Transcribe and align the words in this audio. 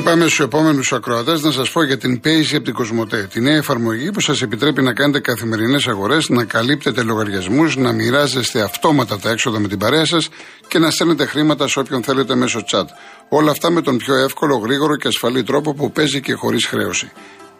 Πριν 0.00 0.12
πάμε 0.12 0.26
στους 0.26 0.40
επόμενους 0.40 0.92
ακροατές, 0.92 1.42
να 1.42 1.50
σας 1.50 1.70
πω 1.70 1.84
για 1.84 1.98
την 1.98 2.20
Paisy 2.24 2.54
από 2.54 2.64
την 2.64 2.74
Κοσμοτέ. 2.74 3.28
Τη 3.32 3.40
νέα 3.40 3.56
εφαρμογή 3.56 4.10
που 4.10 4.20
σας 4.20 4.42
επιτρέπει 4.42 4.82
να 4.82 4.92
κάνετε 4.92 5.20
καθημερινές 5.20 5.86
αγορές, 5.86 6.28
να 6.28 6.44
καλύπτετε 6.44 7.02
λογαριασμούς, 7.02 7.76
να 7.76 7.92
μοιράζεστε 7.92 8.60
αυτόματα 8.60 9.18
τα 9.18 9.30
έξοδα 9.30 9.58
με 9.58 9.68
την 9.68 9.78
παρέα 9.78 10.04
σας 10.04 10.28
και 10.68 10.78
να 10.78 10.90
στέλνετε 10.90 11.26
χρήματα 11.26 11.68
σε 11.68 11.78
όποιον 11.78 12.02
θέλετε 12.02 12.34
μέσω 12.34 12.60
chat. 12.70 12.84
Όλα 13.28 13.50
αυτά 13.50 13.70
με 13.70 13.82
τον 13.82 13.96
πιο 13.96 14.14
εύκολο, 14.14 14.56
γρήγορο 14.56 14.96
και 14.96 15.08
ασφαλή 15.08 15.42
τρόπο 15.42 15.74
που 15.74 15.92
παίζει 15.92 16.20
και 16.20 16.32
χωρίς 16.32 16.66
χρέωση. 16.66 17.10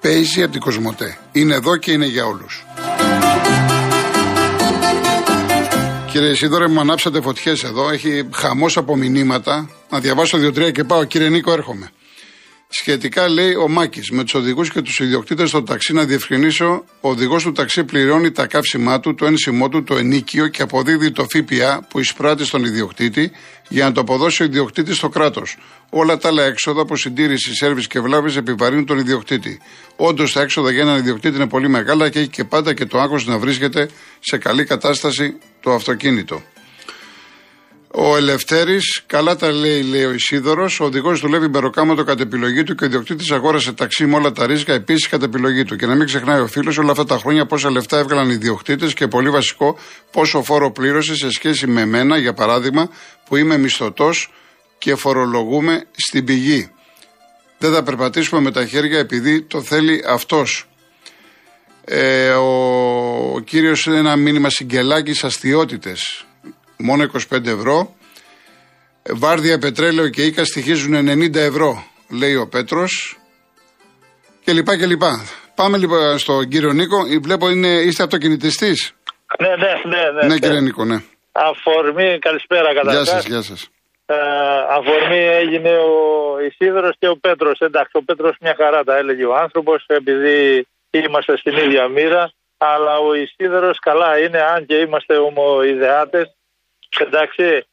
Paisy 0.03 0.43
από 0.43 0.53
την 0.53 0.61
Κοσμοτέ. 0.61 1.19
Είναι 1.33 1.55
εδώ 1.55 1.77
και 1.77 1.93
είναι 1.93 2.07
για 2.07 2.25
όλους. 2.27 2.67
Κύριε 6.11 6.35
Σίδωρε, 6.35 6.69
μου 6.69 6.81
ανάψατε 6.81 7.21
φωτιές 7.21 7.65
εδώ. 7.65 7.91
Έχει 7.91 8.29
χαμός 8.35 8.77
από 8.77 8.97
μηνύματα. 8.97 9.71
Να 9.91 10.01
διαβάσω 10.01 10.39
δύο-τρία 10.39 10.71
και 10.71 10.85
πάω. 10.85 11.05
Κύριε 11.05 11.29
Νίκο, 11.29 11.53
έρχομαι. 11.53 11.91
Σχετικά 12.73 13.29
λέει 13.29 13.55
ο 13.55 13.69
Μάκης, 13.69 14.11
με 14.11 14.23
τους 14.23 14.35
οδηγούς 14.35 14.71
και 14.71 14.83
τους 14.83 14.99
ιδιοκτήτες 14.99 15.49
στο 15.49 15.63
ταξί 15.63 15.93
να 15.93 16.05
διευκρινίσω, 16.05 16.85
ο 17.01 17.09
οδηγός 17.09 17.43
του 17.43 17.53
ταξί 17.53 17.85
πληρώνει 17.85 18.31
τα 18.31 18.47
καύσιμά 18.47 19.01
του, 19.01 19.15
το 19.15 19.27
ένσημό 19.27 19.69
του, 19.69 19.83
το 19.83 19.97
ενίκιο 19.97 20.47
και 20.47 20.63
αποδίδει 20.63 21.11
το 21.11 21.27
ΦΠΑ 21.31 21.87
που 21.89 21.99
εισπράττει 22.01 22.45
στον 22.45 22.65
ιδιοκτήτη 22.65 23.31
για 23.69 23.85
να 23.85 23.93
το 23.93 24.01
αποδώσει 24.01 24.43
ο 24.43 24.45
ιδιοκτήτης 24.45 24.97
στο 24.97 25.09
κράτος. 25.09 25.57
Όλα 25.91 26.17
τα 26.19 26.29
άλλα 26.29 26.43
έξοδα 26.43 26.81
από 26.81 26.97
συντήρηση, 26.97 27.55
σέρβις 27.55 27.87
και 27.87 28.01
βλάβη 28.01 28.39
επιβαρύνουν 28.39 28.87
τον 28.87 28.99
ιδιοκτήτη. 28.99 29.61
Όντως 29.97 30.33
τα 30.33 30.41
έξοδα 30.41 30.71
για 30.71 30.83
έναν 30.83 30.97
ιδιοκτήτη 30.97 31.37
είναι 31.37 31.49
πολύ 31.49 31.69
μεγάλα 31.69 32.09
και 32.09 32.19
έχει 32.19 32.29
και 32.29 32.45
πάντα 32.45 32.75
και 32.75 32.87
το 32.87 32.99
άγχος 32.99 33.27
να 33.27 33.39
βρίσκεται 33.39 33.91
σε 34.21 34.39
καλή 34.39 34.65
κατάσταση 34.65 35.37
το 35.61 35.73
αυτοκίνητο. 35.73 36.43
Ο 37.95 38.17
Ελευθέρης, 38.17 39.03
καλά 39.07 39.37
τα 39.37 39.53
λέει, 39.53 39.83
λέει 39.83 40.05
ο 40.05 40.13
Ισίδωρος. 40.13 40.81
Ο 40.81 40.85
οδηγός 40.85 41.21
δουλεύει 41.21 41.49
μπεροκάματο 41.49 42.05
κατ' 42.05 42.21
επιλογή 42.21 42.63
του 42.63 42.75
και 42.75 42.85
ο 42.85 42.87
ιδιοκτήτης 42.87 43.31
αγόρασε 43.31 43.73
ταξί 43.73 44.07
με 44.07 44.17
όλα 44.17 44.33
τα 44.33 44.47
ρίσκα 44.47 44.73
επίσης 44.73 45.09
κατ' 45.09 45.23
επιλογή 45.23 45.65
του. 45.65 45.77
Και 45.77 45.87
να 45.87 45.95
μην 45.95 46.07
ξεχνάει 46.07 46.41
ο 46.41 46.47
φίλος 46.47 46.79
όλα 46.79 46.91
αυτά 46.91 47.05
τα 47.05 47.19
χρόνια 47.19 47.47
πόσα 47.47 47.71
λεφτά 47.71 47.99
έβγαλαν 47.99 48.31
οι 48.31 48.33
ιδιοκτήτες 48.33 48.95
και 48.95 49.07
πολύ 49.07 49.31
βασικό 49.31 49.79
πόσο 50.11 50.43
φόρο 50.43 50.71
πλήρωσε 50.71 51.15
σε 51.15 51.31
σχέση 51.31 51.67
με 51.67 51.85
μένα, 51.85 52.19
για 52.19 52.33
παράδειγμα, 52.33 52.91
που 53.29 53.37
είμαι 53.37 53.57
μισθωτός 53.57 54.33
και 54.79 54.95
φορολογούμε 54.95 55.85
στην 55.97 56.25
πηγή. 56.25 56.71
Δεν 57.59 57.73
θα 57.73 57.83
περπατήσουμε 57.83 58.41
με 58.41 58.53
τα 58.53 58.67
χέρια 58.67 58.99
επειδή 58.99 59.43
το 59.43 59.63
θέλει 59.63 60.05
αυτός. 60.09 60.69
Ε, 61.85 62.31
ο, 62.31 62.49
ο 63.35 63.41
κύριος 63.41 63.87
είναι 63.87 63.99
ένα 63.99 64.17
μήνυμα 64.17 64.51
συγκελάκι 64.51 65.27
αστείωτητε 65.27 65.97
μόνο 66.83 67.05
25 67.33 67.47
ευρώ. 67.47 67.95
Βάρδια, 69.11 69.59
πετρέλαιο 69.59 70.09
και 70.09 70.23
οίκας 70.23 70.49
στοιχίζουν 70.49 70.95
90 70.95 71.35
ευρώ, 71.35 71.85
λέει 72.21 72.35
ο 72.35 72.49
Πέτρος. 72.49 73.19
Και 74.45 74.53
λοιπά 74.53 74.79
και 74.79 74.87
λοιπά. 74.87 75.25
Πάμε 75.55 75.77
λοιπόν 75.79 76.19
στον 76.19 76.49
κύριο 76.49 76.73
Νίκο. 76.73 76.99
Βλέπω 77.23 77.51
είναι, 77.51 77.69
είστε 77.69 78.03
αυτοκινητιστής. 78.03 78.95
Ναι, 79.41 79.49
ναι, 79.49 79.73
ναι, 79.85 80.11
ναι. 80.11 80.27
Ναι, 80.27 80.39
κύριε 80.39 80.61
Νίκο, 80.61 80.85
ναι. 80.85 80.99
Αφορμή, 81.33 82.19
καλησπέρα 82.19 82.75
καταρχάς. 82.75 82.93
Γεια 82.93 83.05
σας, 83.05 83.27
γεια 83.27 83.43
σας. 83.43 83.69
Ε, 84.07 84.17
αφορμή 84.77 85.23
έγινε 85.43 85.71
ο 85.71 85.95
Ισίδωρος 86.49 86.95
και 86.99 87.09
ο 87.09 87.17
Πέτρος. 87.17 87.59
Εντάξει, 87.59 87.93
ο 87.93 88.03
Πέτρος 88.03 88.37
μια 88.41 88.55
χαρά 88.61 88.85
τα 88.85 88.97
έλεγε 88.97 89.25
ο 89.25 89.35
άνθρωπος 89.37 89.85
επειδή 89.87 90.67
είμαστε 90.91 91.37
στην 91.37 91.57
ίδια 91.57 91.89
μοίρα. 91.89 92.33
Αλλά 92.59 92.99
ο 92.99 93.15
Ισίδωρος 93.15 93.79
καλά 93.79 94.19
είναι, 94.19 94.41
αν 94.55 94.67
και 94.67 94.75
είμαστε 94.75 95.17
ομοειδεάτες 95.17 96.27
εντάξει, 96.99 97.67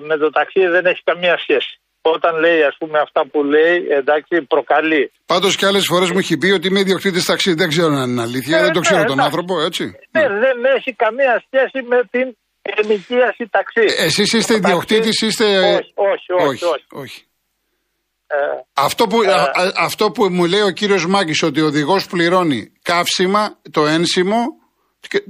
με 0.00 0.16
το 0.16 0.30
ταξί 0.30 0.66
δεν 0.66 0.86
έχει 0.86 1.02
καμία 1.04 1.38
σχέση. 1.38 1.80
Όταν 2.00 2.38
λέει, 2.38 2.62
ας 2.62 2.76
πούμε, 2.78 2.98
αυτά 2.98 3.26
που 3.26 3.44
λέει, 3.44 3.86
εντάξει, 3.90 4.42
προκαλεί. 4.42 5.12
Πάντως 5.26 5.56
και 5.56 5.66
άλλες 5.66 5.86
φορές 5.86 6.10
μου 6.10 6.18
έχει 6.18 6.36
πει 6.38 6.50
ότι 6.50 6.66
είμαι 6.68 6.80
ιδιοκτήτης 6.80 7.24
ταξί. 7.24 7.54
Δεν 7.54 7.68
ξέρω 7.68 7.94
αν 7.94 8.10
είναι 8.10 8.22
αλήθεια. 8.22 8.58
Ε, 8.58 8.62
δεν 8.62 8.72
το 8.72 8.80
ξέρω 8.80 9.00
ναι, 9.00 9.06
τον 9.06 9.20
άνθρωπο, 9.20 9.60
έτσι. 9.60 9.84
Ναι, 10.10 10.28
δεν 10.28 10.64
έχει 10.76 10.92
καμία 10.94 11.42
σχέση 11.46 11.86
με 11.86 11.98
την 12.10 12.36
ενοικίαση 12.62 13.48
ταξί. 13.50 13.84
Ε, 13.98 14.04
Εσείς 14.04 14.32
είστε 14.32 14.54
ιδιοκτήτης, 14.54 15.20
είστε. 15.20 15.44
Όχι, 15.74 15.92
όχι, 15.94 16.32
όχι. 16.48 16.64
όχι. 16.64 16.84
όχι. 16.90 17.26
Ε, 18.26 18.36
αυτό, 18.74 19.06
που, 19.06 19.22
ε, 19.22 19.32
αυτό 19.76 20.10
που 20.10 20.28
μου 20.30 20.44
λέει 20.44 20.60
ο 20.60 20.70
κύριος 20.70 21.06
Μάκης 21.06 21.42
ότι 21.42 21.60
ο 21.60 21.66
οδηγός 21.66 22.06
πληρώνει 22.06 22.72
καύσιμα, 22.82 23.58
το 23.70 23.86
ένσημο, 23.86 24.38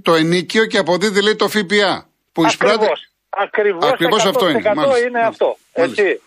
το 0.02 0.14
ενίκιο 0.14 0.66
και 0.66 0.78
αποδίδει 0.78 1.22
λέει 1.22 1.36
το 1.36 1.48
ΦΠΑ. 1.48 2.08
Που 2.32 2.44
εισπράττει... 2.44 2.86
Ακριβώς, 3.28 3.90
Ακριβώς 3.90 4.24
αυτό 4.24 4.48
είναι. 4.48 4.72
είναι 5.06 5.20
αυτό. 5.20 5.56
Έτσι. 5.72 6.20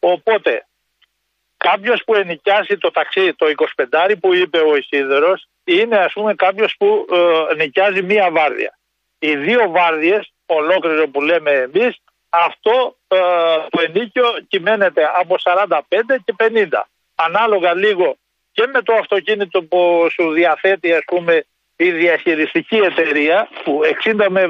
Οπότε, 0.00 0.66
κάποιος 1.56 2.02
που 2.04 2.14
ενοικιάσει 2.14 2.78
το 2.78 2.90
ταξί, 2.90 3.34
το 3.34 3.46
25 3.46 4.14
που 4.20 4.34
είπε 4.34 4.58
ο 4.58 4.76
Ισίδερο, 4.76 5.34
είναι 5.64 5.96
ας 5.96 6.12
πούμε 6.12 6.34
κάποιος 6.34 6.74
που 6.78 7.06
ε, 7.50 7.54
νοικιάζει 7.54 8.02
μία 8.02 8.30
βάρδια. 8.30 8.78
Οι 9.18 9.36
δύο 9.36 9.70
βάρδιες, 9.70 10.32
ολόκληρο 10.46 11.08
που 11.08 11.22
λέμε 11.22 11.50
εμείς, 11.50 11.96
αυτό 12.28 12.96
ε, 13.08 13.16
το 13.70 13.80
ενίκιο 13.80 14.24
κυμαίνεται 14.48 15.10
από 15.20 15.36
45 15.42 15.80
και 16.24 16.34
50. 16.38 16.66
Ανάλογα 17.14 17.74
λίγο 17.74 18.16
και 18.52 18.66
με 18.72 18.82
το 18.82 18.92
αυτοκίνητο 18.94 19.62
που 19.62 20.06
σου 20.12 20.30
διαθέτει 20.32 20.92
ας 20.92 21.02
πούμε 21.06 21.46
η 21.76 21.90
διαχειριστική 21.90 22.76
εταιρεία 22.76 23.48
που 23.64 23.80
60 24.04 24.26
με 24.28 24.46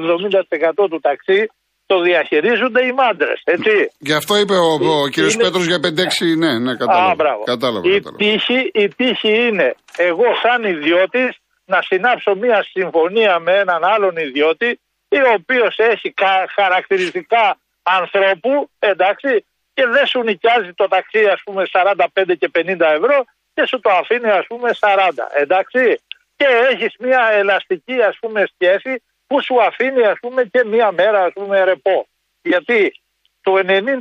70% 0.77 0.89
του 0.89 0.99
ταξί 1.01 1.49
το 1.87 2.01
διαχειρίζονται 2.01 2.85
οι 2.85 2.91
μάντρες. 2.91 3.41
Έτσι. 3.43 3.91
Γι' 3.97 4.13
αυτό 4.13 4.37
είπε 4.37 4.53
ο, 4.53 4.71
ο 5.03 5.07
κύριος 5.07 5.33
είναι... 5.33 5.43
Πέτρος 5.43 5.65
για 5.65 5.79
5-6. 5.83 6.37
Ναι, 6.37 6.59
ναι, 6.59 6.75
κατάλαβα. 6.75 7.11
Α, 7.11 7.15
μπράβο. 7.15 7.43
κατάλαβα, 7.43 7.89
η, 7.89 8.01
Τύχη, 8.17 8.71
η 8.73 8.87
τύχη 8.87 9.47
είναι 9.47 9.75
εγώ, 9.97 10.27
σαν 10.41 10.63
ιδιώτης, 10.63 11.37
να 11.65 11.81
συνάψω 11.81 12.35
μια 12.35 12.65
συμφωνία 12.71 13.39
με 13.39 13.51
έναν 13.51 13.83
άλλον 13.83 14.17
ιδιώτη, 14.17 14.79
ο 15.09 15.31
οποίος 15.39 15.77
έχει 15.77 16.13
χαρακτηριστικά 16.55 17.57
ανθρώπου, 17.83 18.69
εντάξει, 18.79 19.45
και 19.73 19.85
δεν 19.85 20.05
σου 20.05 20.19
νοικιάζει 20.23 20.73
το 20.73 20.87
ταξί, 20.87 21.23
ας 21.25 21.41
πούμε, 21.45 21.63
45 21.71 22.35
και 22.39 22.49
50 22.55 22.79
ευρώ 22.99 23.25
και 23.53 23.65
σου 23.67 23.79
το 23.79 23.89
αφήνει, 23.89 24.29
ας 24.29 24.45
πούμε, 24.47 24.69
40. 24.79 25.09
Εντάξει 25.41 25.99
και 26.37 26.47
έχεις 26.71 26.93
μια 26.99 27.29
ελαστική 27.31 28.01
ας 28.09 28.17
πούμε 28.19 28.43
σχέση 28.53 29.03
που 29.27 29.43
σου 29.43 29.61
αφήνει 29.61 30.03
ας 30.03 30.19
πούμε 30.19 30.43
και 30.43 30.63
μια 30.63 30.91
μέρα 30.91 31.23
ας 31.23 31.33
πούμε 31.33 31.63
ρεπό. 31.63 32.07
Γιατί 32.41 33.01
το 33.41 33.53
90% 33.65 33.99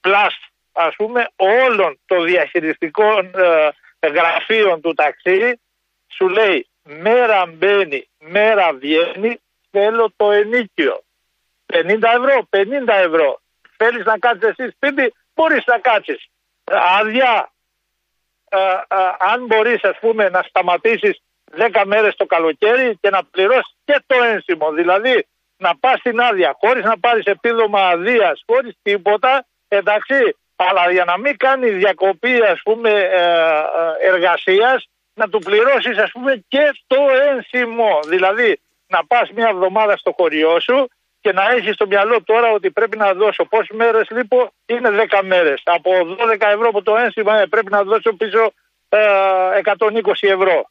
πλάς 0.00 0.38
ας 0.72 0.94
πούμε 0.96 1.28
όλων 1.36 1.98
των 2.06 2.24
διαχειριστικών 2.24 3.30
ε, 4.00 4.08
γραφείων 4.08 4.80
του 4.80 4.94
ταξί 4.94 5.60
σου 6.08 6.28
λέει 6.28 6.66
μέρα 6.82 7.46
μπαίνει, 7.46 8.08
μέρα 8.18 8.72
βγαίνει, 8.72 9.40
θέλω 9.70 10.12
το 10.16 10.30
ενίκιο. 10.30 11.02
50 11.66 12.02
ευρώ, 12.02 12.48
50 12.50 12.64
ευρώ. 12.86 13.40
Θέλεις 13.76 14.04
να 14.04 14.18
κάτσεις 14.18 14.48
εσύ 14.48 14.70
σπίτι, 14.70 15.14
μπορείς 15.34 15.64
να 15.66 15.78
κάτσεις. 15.78 16.26
Άδεια, 16.64 17.52
ε, 18.48 18.58
ε, 18.58 18.96
αν 19.18 19.46
μπορείς 19.46 19.84
ας 19.84 19.98
πούμε 20.00 20.28
να 20.28 20.42
σταματήσεις 20.42 21.22
10 21.56 21.82
μέρες 21.84 22.16
το 22.16 22.26
καλοκαίρι 22.26 22.98
και 23.00 23.10
να 23.10 23.24
πληρώσεις 23.24 23.74
και 23.84 24.02
το 24.06 24.16
ένσημο. 24.22 24.72
Δηλαδή 24.72 25.26
να 25.56 25.76
πας 25.76 25.98
στην 25.98 26.20
άδεια 26.20 26.56
χωρίς 26.60 26.84
να 26.84 26.98
πάρεις 26.98 27.24
επίδομα 27.24 27.80
αδείας, 27.80 28.42
χωρίς 28.46 28.74
τίποτα, 28.82 29.46
εντάξει, 29.68 30.36
αλλά 30.56 30.90
για 30.90 31.04
να 31.04 31.18
μην 31.18 31.36
κάνει 31.36 31.70
διακοπή 31.70 32.42
ας 32.42 32.60
πούμε 32.62 32.90
ε, 32.90 34.06
εργασίας, 34.06 34.88
να 35.14 35.28
του 35.28 35.38
πληρώσεις 35.38 35.98
ας 35.98 36.10
πούμε 36.10 36.44
και 36.48 36.74
το 36.86 36.96
ένσημο. 37.30 37.98
Δηλαδή 38.06 38.60
να 38.86 39.06
πας 39.06 39.30
μια 39.30 39.48
εβδομάδα 39.48 39.96
στο 39.96 40.12
χωριό 40.16 40.60
σου 40.60 40.88
και 41.20 41.32
να 41.32 41.50
έχεις 41.50 41.74
στο 41.74 41.86
μυαλό 41.86 42.22
τώρα 42.22 42.50
ότι 42.50 42.70
πρέπει 42.70 42.96
να 42.96 43.12
δώσω 43.12 43.44
πόσες 43.44 43.76
μέρες 43.76 44.10
λοιπόν 44.10 44.50
είναι 44.66 44.90
10 45.10 45.20
μέρες. 45.24 45.60
Από 45.64 45.90
12 46.30 46.36
ευρώ 46.40 46.70
που 46.70 46.82
το 46.82 46.96
ένσημα 46.96 47.38
ε, 47.40 47.46
πρέπει 47.46 47.70
να 47.70 47.82
δώσω 47.82 48.12
πίσω 48.12 48.52
ε, 48.88 48.98
120 49.64 50.00
ευρώ. 50.20 50.70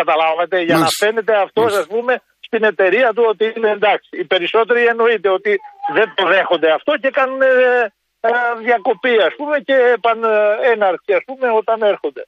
Καταλάβατε, 0.00 0.60
για 0.68 0.78
να 0.78 0.88
φαίνεται 1.00 1.34
αυτός, 1.44 1.70
ας 1.80 1.86
πούμε, 1.86 2.12
στην 2.40 2.62
εταιρεία 2.64 3.08
του 3.14 3.24
ότι 3.28 3.52
είναι 3.56 3.70
εντάξει. 3.70 4.08
Οι 4.20 4.24
περισσότεροι 4.24 4.84
εννοείται 4.84 5.28
ότι 5.28 5.52
δεν 5.96 6.08
το 6.16 6.26
δέχονται 6.26 6.70
αυτό 6.72 6.92
και 7.02 7.10
κάνουν 7.10 7.42
ε, 7.42 7.46
ε, 8.20 8.30
διακοπή, 8.66 9.16
ας 9.28 9.34
πούμε, 9.36 9.58
και 9.58 9.76
επανέναρξη, 9.98 11.12
ας 11.18 11.24
πούμε, 11.26 11.46
όταν 11.60 11.82
έρχονται. 11.82 12.24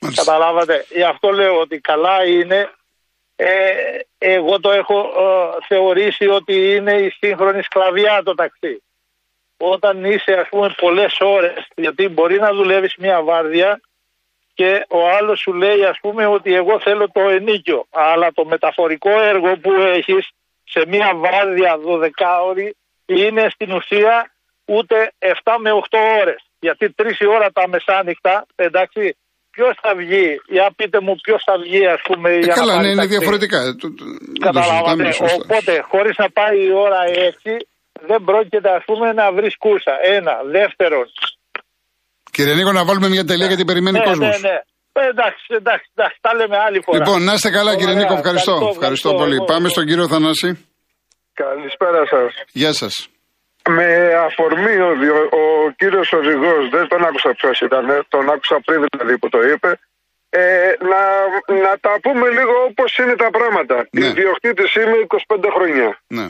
Μάλιστα. 0.00 0.24
Καταλάβατε. 0.24 0.84
Γι' 0.88 1.08
αυτό 1.14 1.30
λέω 1.30 1.54
ότι 1.60 1.76
καλά 1.78 2.24
είναι 2.24 2.70
ε, 3.36 3.72
εγώ 4.18 4.60
το 4.60 4.70
έχω 4.70 4.98
ε, 4.98 5.64
θεωρήσει 5.68 6.26
ότι 6.26 6.74
είναι 6.74 6.92
η 6.92 7.10
σύγχρονη 7.10 7.62
σκλαβιά 7.62 8.22
το 8.24 8.34
ταξί. 8.34 8.82
Όταν 9.56 10.04
είσαι 10.04 10.32
ας 10.32 10.48
πούμε 10.48 10.74
πολλές 10.76 11.16
ώρες, 11.20 11.66
γιατί 11.74 12.08
μπορεί 12.08 12.38
να 12.38 12.52
δουλεύεις 12.52 12.94
μια 12.98 13.22
βάρδια 13.22 13.80
και 14.54 14.84
ο 14.88 15.08
άλλος 15.16 15.40
σου 15.40 15.52
λέει 15.52 15.84
ας 15.84 15.98
πούμε 16.00 16.26
ότι 16.26 16.54
εγώ 16.54 16.80
θέλω 16.80 17.10
το 17.10 17.20
ενίκιο. 17.20 17.86
Αλλά 17.90 18.32
το 18.34 18.44
μεταφορικό 18.44 19.10
έργο 19.20 19.56
που 19.62 19.72
έχεις 19.72 20.28
σε 20.64 20.84
μια 20.88 21.12
βάρδια 21.14 21.76
12 21.86 22.08
ώρη 22.46 22.76
είναι 23.06 23.46
στην 23.50 23.72
ουσία 23.72 24.30
ούτε 24.64 25.12
7 25.18 25.56
με 25.58 25.70
8 25.90 25.98
ώρες. 26.20 26.40
Γιατί 26.60 26.90
τρεις 26.92 27.18
η 27.18 27.26
ώρα 27.26 27.50
τα 27.52 27.68
μεσάνυχτα, 27.68 28.46
εντάξει, 28.54 29.16
ποιος 29.50 29.74
θα 29.82 29.94
βγει, 29.94 30.40
για 30.48 30.70
πείτε 30.76 31.00
μου 31.00 31.14
ποιος 31.22 31.42
θα 31.46 31.58
βγει, 31.58 31.86
ας 31.86 32.00
πούμε. 32.02 32.30
Ε, 32.30 32.38
για 32.38 32.54
καλά, 32.54 32.74
να 32.74 32.80
ναι, 32.82 32.82
πάρει 32.82 32.92
είναι 32.92 33.00
ταξί. 33.02 33.16
διαφορετικά. 33.16 33.58
Το- 33.80 33.94
το- 33.94 33.94
το 33.94 34.44
Καταλάβατε. 34.46 34.78
συζητάμε 34.80 35.12
σωστά. 35.12 35.44
Οπότε, 35.44 35.72
χωρίς 35.90 36.16
να 36.16 36.30
πάει 36.30 36.64
η 36.66 36.72
ώρα 36.72 37.00
έτσι, 37.28 37.52
δεν 38.06 38.24
πρόκειται, 38.24 38.70
ας 38.78 38.84
πούμε, 38.84 39.12
να 39.12 39.32
βρεις 39.32 39.56
κούρσα. 39.58 39.94
Ένα. 40.02 40.34
Δεύτερον. 40.44 41.06
Κύριε 42.30 42.54
Νίκο, 42.54 42.72
να 42.72 42.84
βάλουμε 42.84 43.08
μια 43.08 43.24
τελεία 43.24 43.46
γιατί 43.46 43.64
περιμένει 43.64 43.98
ναι, 43.98 44.04
κόσμος. 44.04 44.40
ναι, 44.40 44.48
ναι. 44.48 44.56
Ε, 44.92 45.08
εντάξει, 45.14 45.44
εντάξει, 45.60 45.86
εντάξει, 45.94 46.18
τα 46.20 46.34
λέμε 46.34 46.56
άλλη 46.66 46.80
φορά. 46.84 46.98
Λοιπόν, 46.98 47.22
να 47.24 47.32
είστε 47.32 47.50
καλά, 47.50 47.72
κύριε 47.76 47.94
Ωραία, 47.94 48.02
Νίκο, 48.02 48.14
ευχαριστώ. 48.20 48.52
ευχαριστώ, 48.52 48.80
Ευχαριστώ 48.80 49.08
ευχαριστώ. 49.08 49.10
πολύ. 49.22 49.34
Εγώ, 49.40 49.44
Πάμε 49.52 49.66
εγώ. 49.66 49.74
στον 49.74 49.84
κύριο 49.88 50.06
Θανάση. 50.12 50.48
Καλησπέρα 51.42 52.00
σας. 52.12 52.30
Γεια 52.60 52.72
σας. 52.80 52.94
Με 53.78 53.88
αφορμή 54.28 54.76
ο, 54.88 54.90
διο- 55.02 55.28
ο 55.40 55.42
κύριος 55.80 56.08
οδηγός, 56.20 56.62
δεν 56.76 56.84
τον 56.92 57.00
άκουσα 57.08 57.30
ποιος 57.38 57.56
ήταν, 57.68 57.84
τον 58.14 58.24
άκουσα 58.34 58.56
πριν 58.66 58.78
δηλαδή 58.92 59.14
που 59.20 59.28
το 59.34 59.40
είπε. 59.52 59.70
Ε, 60.30 60.42
να, 60.92 61.02
να 61.64 61.72
τα 61.84 61.92
πούμε 62.04 62.26
λίγο 62.38 62.54
όπως 62.68 62.90
είναι 63.00 63.16
τα 63.24 63.30
πράγματα. 63.36 63.76
Ναι. 63.90 64.06
Ιδιοκτήτης 64.06 64.70
είμαι 64.74 64.96
25 65.06 65.48
χρόνια. 65.56 65.88
Ναι. 66.16 66.26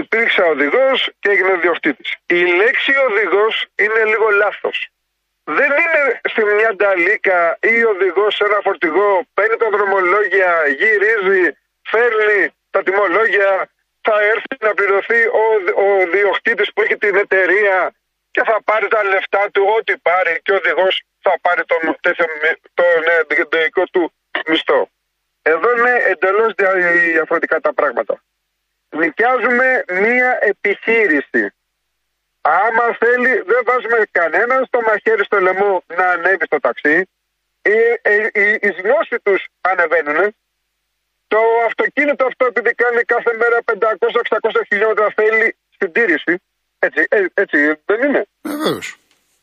Υπήρξα 0.00 0.42
οδηγός 0.54 0.98
και 1.20 1.28
έγινε 1.34 1.52
διοκτήτη. 1.64 2.04
Η 2.38 2.40
λέξη 2.60 2.92
οδηγός 3.08 3.54
είναι 3.84 4.00
λίγο 4.12 4.26
λάθος. 4.42 4.76
Δεν 5.48 5.70
είναι 5.82 6.20
στη 6.30 6.44
μια 6.44 6.74
νταλίκα 6.74 7.58
ή 7.60 7.84
οδηγός 7.84 8.34
σε 8.34 8.44
ένα 8.44 8.58
φορτηγό, 8.62 9.22
παίρνει 9.34 9.56
τα 9.56 9.68
δρομολόγια, 9.70 10.66
γυρίζει, 10.78 11.56
φέρνει 11.90 12.54
τα 12.70 12.82
τιμολόγια, 12.82 13.68
θα 14.00 14.22
έρθει 14.32 14.54
να 14.60 14.74
πληρωθεί 14.74 15.20
ο, 15.26 15.44
ο 15.84 15.86
διοκτήτη 16.12 16.64
που 16.74 16.82
έχει 16.82 16.96
την 16.96 17.16
εταιρεία 17.16 17.94
και 18.30 18.42
θα 18.44 18.62
πάρει 18.64 18.88
τα 18.88 19.04
λεφτά 19.04 19.50
του, 19.52 19.62
ό,τι 19.78 19.96
πάρει 19.96 20.40
και 20.42 20.52
ο 20.52 20.56
οδηγός 20.56 21.02
θα 21.20 21.38
πάρει 21.40 21.64
τον, 21.64 21.96
τέτοιο 22.00 22.26
μι- 22.42 22.60
τον 22.74 23.02
ε, 23.58 23.62
δικό 23.64 23.84
του 23.84 24.12
μισθό. 24.46 24.88
Εδώ 25.42 25.76
είναι 25.76 25.94
εντελώς 26.06 26.52
διαφορετικά 27.14 27.60
τα 27.60 27.74
πράγματα. 27.74 28.22
Νοικιάζουμε 28.88 29.84
μία 29.88 30.38
επιχείρηση. 30.40 31.54
Άμα 32.64 32.86
θέλει, 33.02 33.32
δεν 33.50 33.60
βάζουμε 33.68 33.98
κανέναν 34.18 34.60
στο 34.68 34.78
μαχαίρι 34.86 35.24
στο 35.24 35.38
λαιμό 35.46 35.72
να 35.98 36.06
ανέβει 36.14 36.44
στο 36.50 36.58
ταξί. 36.66 36.96
Οι, 37.70 37.78
οι, 38.12 38.16
οι, 38.40 38.44
οι 38.66 38.70
γνώσει 38.80 39.16
τους 39.26 39.40
ανεβαίνουν. 39.70 40.18
Το 41.32 41.40
αυτοκίνητο 41.68 42.22
αυτό, 42.30 42.44
επειδή 42.52 42.70
κάνει 42.82 43.00
κάθε 43.14 43.32
μέρα 43.40 43.58
500-600 43.64 44.62
χιλιόμετρα, 44.68 45.06
θέλει 45.14 45.56
συντήρηση. 45.78 46.34
Έτσι, 46.78 47.00
ε, 47.08 47.24
έτσι 47.34 47.56
δεν 47.88 48.00
είναι; 48.06 48.22
Βεβαίως. 48.42 48.86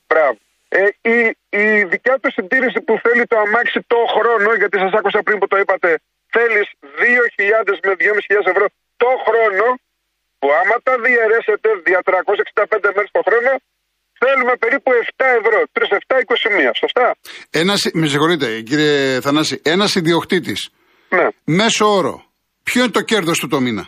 Μπράβο. 0.08 0.38
Ε, 0.70 0.84
η, 1.14 1.18
η 1.50 1.84
δικιά 1.84 2.16
του 2.22 2.32
συντήρηση 2.32 2.80
που 2.82 3.00
θέλει 3.04 3.26
το 3.32 3.38
αμάξι 3.46 3.80
το 3.88 4.00
χρόνο, 4.16 4.54
γιατί 4.54 4.78
σας 4.78 4.94
άκουσα 4.98 5.20
πριν 5.24 5.38
που 5.40 5.48
το 5.48 5.58
είπατε, 5.58 5.90
θέλεις 6.36 6.68
2.000 6.82 7.80
με 7.88 7.94
2.500 8.00 8.52
ευρώ 8.54 8.66
το 8.98 9.10
χρόνο, 9.28 9.66
που 10.44 10.52
άμα 10.60 10.76
τα 10.88 10.94
διαιρέσετε 11.06 11.70
δια 11.86 12.00
365 12.10 12.90
μέρες 12.96 13.12
το 13.18 13.22
χρόνο, 13.28 13.52
θέλουμε 14.22 14.54
περίπου 14.64 14.90
7 14.92 15.26
ευρώ. 15.40 15.58
3, 15.76 15.96
7, 16.00 16.16
21. 16.20 16.72
Σωστά; 16.84 17.06
Ένας, 17.62 17.80
με 18.00 18.08
συγχωρείτε, 18.12 18.48
κύριε 18.70 19.20
Θανάση, 19.26 19.56
ένας 19.74 19.92
ιδιοκτήτης, 20.02 20.60
Ναι. 21.18 21.28
μέσο 21.60 21.86
όρο, 22.00 22.16
ποιο 22.68 22.80
είναι 22.84 22.92
το 23.00 23.04
κέρδος 23.12 23.38
του 23.42 23.48
το 23.54 23.60
μήνα; 23.66 23.86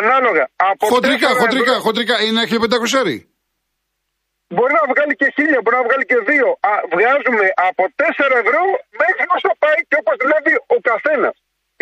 Ανάλογα. 0.00 0.44
Από 0.70 0.82
Χοντρικά, 0.92 1.28
4 1.32 1.38
χοντρικά, 1.42 1.72
ευρώ 1.76 1.84
χοντρικά, 1.86 2.14
είναι 2.26 2.40
έχει 2.44 2.56
500 2.66 3.16
Μπορεί 4.54 4.72
να 4.80 4.84
βγάλει 4.92 5.14
και 5.20 5.28
1000, 5.36 5.58
μπορεί 5.62 5.76
να 5.80 5.86
βγάλει 5.88 6.04
και 6.10 6.18
2. 6.30 6.50
Α, 6.70 6.72
βγάζουμε 6.94 7.46
από 7.68 7.82
4 8.00 8.34
ευρώ 8.42 8.60
μέχρι 9.02 9.24
όσο 9.36 9.50
πάει 9.62 9.78
και 9.88 9.96
όπως 10.02 10.16
δουλεύει 10.22 10.54
ο 10.74 10.76
καθένας. 10.90 11.34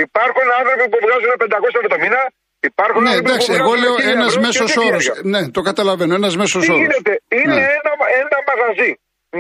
Υπάρχουν 0.06 0.46
άνθρωποι 0.58 0.84
που 0.92 0.98
βγάζουν 1.04 1.30
500 1.42 1.78
ευρώ 1.78 1.88
το 1.94 1.98
μήνα. 2.04 2.22
Υπάρχουν 2.70 3.02
Ναι, 3.02 3.10
άνθρωποι 3.12 3.28
εντάξει, 3.30 3.48
που 3.50 3.58
εγώ 3.60 3.72
βγάζουν 3.72 3.82
λέω 3.84 3.94
1000 4.00 4.14
ένας 4.16 4.30
ευρώ 4.32 4.40
και 4.40 4.46
μέσος 4.46 4.70
2000. 4.74 4.86
όρος. 4.88 5.04
Ναι, 5.32 5.40
το 5.56 5.60
καταλαβαίνω, 5.70 6.14
ένας 6.20 6.34
μέσος 6.40 6.60
Τι 6.64 6.70
όρος. 6.72 6.80
γίνεται, 6.82 7.12
είναι 7.38 7.54
Ναι. 7.60 7.66
ένα, 7.78 7.92
ένα 8.22 8.38
μαγαζί. 8.50 8.90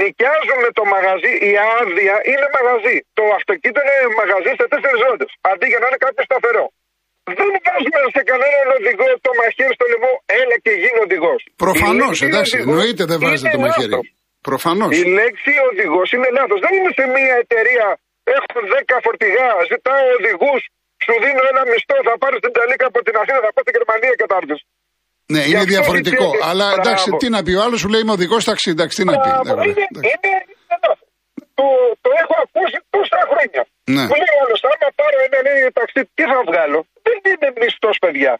Νοικιάζουμε 0.00 0.68
το 0.78 0.84
μαγαζί, 0.94 1.32
η 1.50 1.52
άδεια 1.78 2.16
είναι 2.30 2.46
μαγαζί. 2.56 2.96
Το 3.18 3.24
αυτοκίνητο 3.38 3.80
είναι 3.86 3.96
μαγαζί 4.20 4.50
σε 4.58 4.64
τέσσερις 4.72 5.00
ρότε. 5.06 5.24
Αντί 5.50 5.66
για 5.72 5.80
να 5.82 5.86
είναι 5.88 6.00
κάτι 6.06 6.20
σταθερό. 6.28 6.64
Δεν 7.38 7.50
βάζουμε 7.66 8.00
σε 8.16 8.22
κανέναν 8.30 8.66
οδηγό 8.78 9.06
το 9.26 9.30
μαχαίρι 9.40 9.74
στο 9.78 9.86
λαιμό, 9.92 10.12
έλα 10.40 10.56
και 10.64 10.72
γίνει 10.82 10.98
οδηγός. 11.06 11.40
Προφανώς, 11.64 12.16
εντάξει, 12.28 12.54
εννοείται 12.64 13.02
δεν 13.10 13.18
βάζετε 13.24 13.48
το 13.56 13.60
μαχαίρι. 13.64 13.98
Προφανώς. 14.48 14.90
Η 15.00 15.02
λέξη 15.18 15.52
οδηγός 15.70 16.08
είναι 16.14 16.28
λάθος. 16.36 16.58
Δεν 16.64 16.72
είναι 16.78 16.92
σε 16.98 17.04
μια 17.16 17.34
εταιρεία. 17.44 17.86
Έχουν 18.36 18.62
10 18.74 18.94
φορτηγά, 19.06 19.48
ζητάω 19.72 20.04
οδηγούς, 20.18 20.62
σου 21.04 21.14
δίνω 21.24 21.42
ένα 21.52 21.62
μισθό, 21.70 21.96
θα 22.08 22.14
πάρεις 22.22 22.38
την 22.44 22.52
Ταλίκα 22.56 22.86
από 22.92 23.00
την 23.06 23.14
Αθήνα, 23.20 23.38
θα 23.46 23.50
πα 23.54 23.60
στην 23.64 23.74
Γερμανία 23.76 24.12
και 24.20 24.26
θα 24.30 24.36
έρθεις. 24.40 24.60
Ναι, 25.34 25.42
είναι 25.48 25.62
αυτό 25.62 25.72
διαφορετικό. 25.74 26.26
ζητιέται. 26.28 26.48
Αλλά 26.50 26.66
Μπράβο. 26.68 26.80
εντάξει, 26.82 27.08
τι 27.20 27.26
να 27.34 27.40
πει, 27.44 27.52
ο 27.60 27.62
άλλος 27.66 27.78
σου 27.82 27.88
λέει 27.92 28.00
είμαι 28.02 28.14
οδηγός 28.18 28.42
ταξί. 28.50 28.68
Εντάξει, 28.76 28.94
τι 28.98 29.04
να 29.10 29.14
πει. 29.22 29.30
Μπράβο, 29.30 29.50
εντάξει, 29.52 29.68
Είναι, 29.70 29.86
εντάξει. 29.92 30.08
είναι, 30.12 30.32
είναι 30.68 30.76
λάθος. 30.84 30.98
το, 31.58 31.66
το 32.04 32.10
έχω 32.22 32.34
ακούσει 32.44 32.78
τόσα 32.94 33.20
χρόνια. 33.30 33.62
Ναι. 33.94 34.04
Μου 34.10 34.16
λέει 34.22 34.34
ο 34.38 34.40
άλλος, 34.44 34.60
άμα 34.70 34.88
πάρω 35.00 35.16
ένα 35.26 35.38
νέο 35.46 35.70
ταξί, 35.78 36.00
τι 36.16 36.24
θα 36.32 36.38
βγάλω; 36.48 36.78
Δεν 37.06 37.18
είναι 37.30 37.48
μισθός, 37.60 37.96
παιδιά. 38.04 38.32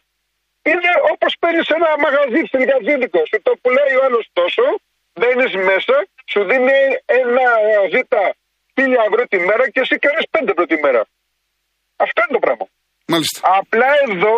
Είναι 0.70 0.90
όπως 1.12 1.32
παίρνεις 1.40 1.68
ένα 1.76 1.88
μαγαζί 2.04 2.40
ψιλικατζίδικο. 2.48 3.20
Σου 3.30 3.38
το 3.46 3.52
πουλάει 3.62 3.94
ο 4.00 4.02
άλλος 4.06 4.24
τόσο, 4.38 4.64
μπαίνεις 5.18 5.52
μέσα, 5.70 5.96
σου 6.32 6.40
δίνει 6.48 6.78
ένα 7.20 7.46
ζήτα 7.92 8.22
χίλια 8.74 9.02
ευρώ 9.08 9.22
τη 9.32 9.38
μέρα 9.48 9.64
και 9.72 9.80
εσύ 9.84 9.94
κάνεις 10.04 10.24
πέντε 10.34 10.50
ευρώ 10.54 10.64
τη 10.72 10.76
μέρα. 10.84 11.02
Αυτό 12.04 12.18
είναι 12.22 12.34
το 12.38 12.42
πράγμα. 12.46 12.66
Μάλιστα. 13.12 13.38
Απλά 13.60 13.90
εδώ, 14.06 14.34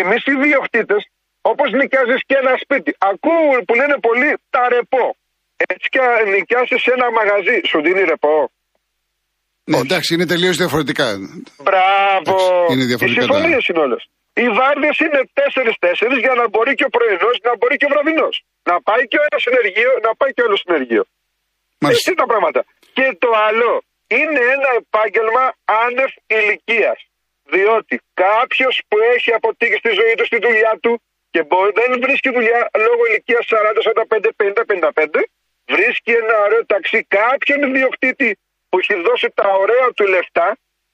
εμείς 0.00 0.22
οι 0.30 0.34
διοκτήτες, 0.44 1.02
όπως 1.50 1.68
νοικιάζεις 1.78 2.20
και 2.28 2.36
ένα 2.42 2.54
σπίτι, 2.64 2.90
ακούω 3.10 3.54
που 3.66 3.74
λένε 3.80 3.96
πολλοί 4.06 4.30
τα 4.54 4.62
ρεπό. 4.74 5.04
Έτσι 5.72 5.86
και 5.94 6.00
νοικιάσεις 6.34 6.82
ένα 6.94 7.06
μαγαζί, 7.18 7.56
σου 7.70 7.78
δίνει 7.84 8.02
ρεπό. 8.12 8.36
Ναι, 9.70 9.78
εντάξει, 9.86 10.10
είναι 10.14 10.28
τελείως 10.32 10.56
διαφορετικά. 10.62 11.06
Μπράβο! 11.66 12.36
Εντάξει, 12.36 12.72
είναι 12.72 12.84
διαφορετικά 12.90 13.22
Οι 13.22 13.26
συμφωνίες 13.26 13.64
είναι 13.68 13.82
όλες. 13.86 14.02
Οι 14.42 14.46
βάρδιε 14.58 14.92
είναι 15.04 15.20
4-4 15.38 16.16
για 16.24 16.34
να 16.40 16.44
μπορεί 16.52 16.72
και 16.78 16.86
ο 16.88 16.92
πρωινός, 16.96 17.34
να 17.48 17.52
μπορεί 17.58 17.74
και 17.80 17.86
ο 17.88 17.92
βραδινός. 17.94 18.34
Να 18.70 18.74
πάει 18.88 19.02
και 19.10 19.18
ο 19.20 19.24
ένας 19.28 19.42
συνεργείο, 19.46 19.92
να 20.06 20.10
πάει 20.18 20.30
και 20.34 20.42
ο 20.42 20.44
άλλος 20.46 20.60
συνεργείο. 20.64 21.02
Έτσι 21.06 21.84
Μάλιστα. 21.84 22.06
είναι 22.08 22.20
τα 22.22 22.28
πράγματα. 22.32 22.60
Και 22.96 23.06
το 23.22 23.30
άλλο 23.48 23.70
είναι 24.18 24.40
ένα 24.54 24.68
επάγγελμα 24.80 25.44
άνευ 25.84 26.12
ηλικίας. 26.26 26.98
Διότι 27.52 27.94
κάποιος 28.14 28.74
που 28.88 28.96
έχει 29.14 29.30
αποτύχει 29.32 29.76
στη 29.82 29.90
ζωή 29.98 30.14
του 30.18 30.24
στη 30.24 30.38
δουλειά 30.46 30.72
του 30.82 31.02
και 31.30 31.42
μπορεί, 31.42 31.70
δεν 31.80 32.00
βρίσκει 32.04 32.30
δουλειά 32.36 32.60
λόγω 32.84 33.02
ηλικίας 33.08 33.44
40, 33.46 33.82
45, 33.82 34.30
50, 34.36 34.64
55, 34.64 35.20
βρίσκει 35.74 36.12
ένα 36.22 36.36
ωραίο 36.44 36.66
ταξί 36.66 37.00
κάποιον 37.18 37.58
ιδιοκτήτη 37.68 38.30
που 38.68 38.78
έχει 38.78 38.94
δώσει 39.06 39.28
τα 39.40 39.48
ωραία 39.62 39.86
του 39.96 40.06
λεφτά 40.14 40.48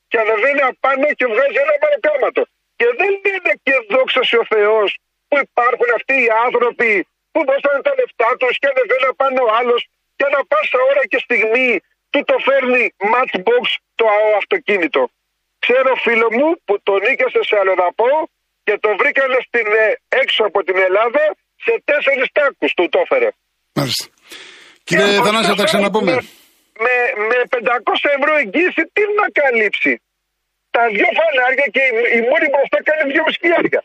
και 0.08 0.18
ανεβαίνει 0.22 0.62
απάνω 0.72 1.06
και 1.18 1.26
βγάζει 1.32 1.58
ένα 1.64 1.74
παρακάματο. 1.84 2.42
Και 2.78 2.86
δεν 3.00 3.12
είναι 3.32 3.52
και 3.62 3.74
δόξας 3.92 4.32
ο 4.32 4.44
Θεός 4.54 4.88
που 5.28 5.36
υπάρχουν 5.46 5.88
αυτοί 5.98 6.14
οι 6.24 6.28
άνθρωποι 6.46 6.90
που 7.32 7.40
δώσανε 7.48 7.80
τα 7.88 7.92
λεφτά 7.98 8.30
τους 8.38 8.54
και 8.60 8.68
ανεβαίνει 8.72 9.08
απάνω 9.14 9.40
ο 9.46 9.50
άλλος 9.58 9.80
και 10.16 10.24
ανά 10.28 10.40
πάσα 10.50 10.78
ώρα 10.90 11.02
και 11.10 11.18
στιγμή 11.26 11.70
του 12.10 12.20
το 12.30 12.36
φέρνει 12.46 12.82
matchbox 13.12 13.64
το 14.00 14.06
αυτοκίνητο. 14.40 15.02
Ξέρω 15.64 15.90
φίλο 16.06 16.28
μου 16.36 16.48
που 16.66 16.74
τον 16.86 16.98
νίκησε 17.06 17.40
σε 17.48 17.56
αλλοδαπό 17.60 18.12
και 18.66 18.74
το 18.84 18.90
βρήκανε 19.00 19.38
στην, 19.46 19.66
ε, 19.84 19.86
έξω 20.22 20.42
από 20.48 20.58
την 20.66 20.76
Ελλάδα 20.86 21.24
σε 21.64 21.72
τέσσερις 21.88 22.28
τάκους 22.36 22.70
του 22.76 22.84
το 22.92 22.98
έφερε. 23.04 23.30
Μάλιστα. 23.78 24.04
Κύριε 24.86 25.06
Και 25.16 25.24
Θανάση, 25.26 25.48
θα 25.50 25.56
τα 25.58 25.64
αυτός 25.64 25.70
ξαναπούμε. 25.70 26.12
Με, 26.12 26.20
με, 26.84 26.94
με 27.30 27.38
500 27.50 28.16
ευρώ 28.16 28.32
εγγύηση 28.42 28.82
τι 28.94 29.02
να 29.18 29.26
καλύψει; 29.40 29.92
Τα 30.74 30.82
δυο 30.96 31.10
φανάρια 31.18 31.66
και 31.74 31.82
η, 31.88 31.92
η 32.18 32.20
μόνη 32.28 32.46
μπροστά 32.52 32.78
κάνει 32.88 33.02
δυο 33.14 33.24
χιλιάρια. 33.36 33.80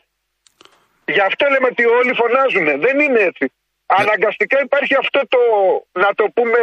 Γι' 1.14 1.24
αυτό 1.30 1.42
λέμε 1.52 1.68
ότι 1.72 1.84
όλοι 1.98 2.12
φωνάζουν. 2.20 2.66
Δεν 2.84 2.96
είναι 3.04 3.20
έτσι. 3.30 3.44
Αναγκαστικά 4.00 4.58
υπάρχει 4.66 4.94
αυτό 5.02 5.20
το, 5.34 5.40
να 6.02 6.10
το 6.18 6.24
πούμε, 6.36 6.60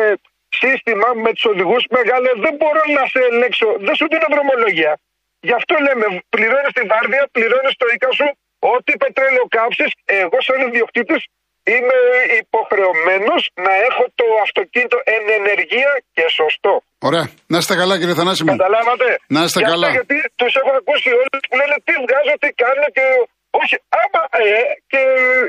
σύστημα 0.61 1.07
με 1.23 1.29
τους 1.35 1.45
οδηγούς 1.51 1.83
μεγάλες. 1.97 2.35
Δεν 2.45 2.53
μπορώ 2.59 2.83
να 2.97 3.03
σε 3.11 3.19
ελέγξω. 3.29 3.69
Δεν 3.85 3.95
σου 3.99 4.05
δίνω 4.11 4.27
δρομολογία. 4.35 4.93
Γι' 5.47 5.55
αυτό 5.59 5.73
λέμε, 5.85 6.05
πληρώνεις 6.33 6.73
τη 6.77 6.83
βάρδια, 6.91 7.23
πληρώνεις 7.35 7.73
το 7.81 7.85
οίκα 7.93 8.11
σου, 8.17 8.27
ό,τι 8.73 8.91
πετρέλαιο 9.01 9.45
κάψεις. 9.57 9.91
Εγώ, 10.21 10.37
σαν 10.47 10.59
ιδιοκτήτης, 10.67 11.21
είμαι 11.73 11.99
υποχρεωμένος 12.41 13.41
να 13.65 13.73
έχω 13.87 14.03
το 14.19 14.25
αυτοκίνητο 14.45 14.97
εν 15.15 15.23
ενεργεία 15.39 15.91
και 16.15 16.25
σωστό. 16.39 16.73
Ωραία. 17.09 17.25
Να 17.51 17.57
είστε 17.59 17.75
καλά, 17.81 17.95
κύριε 17.99 18.17
Θανάση 18.19 18.41
μου. 18.43 18.51
Καταλάβατε. 18.55 19.07
Να 19.35 19.41
είστε 19.45 19.59
Γι' 19.59 19.65
αυτό 19.65 19.73
καλά. 19.73 19.89
Γιατί 19.97 20.17
τους 20.39 20.53
έχω 20.61 20.71
ακούσει 20.81 21.09
όλους 21.21 21.41
που 21.47 21.55
λένε 21.59 21.75
τι 21.87 21.93
βγάζω, 22.03 22.33
τι 22.43 22.49
κάνω 22.63 22.87
και. 22.97 23.05
Όχι, 23.61 23.75
άμα 24.01 24.21
ε, 24.31 24.61
και, 24.91 25.01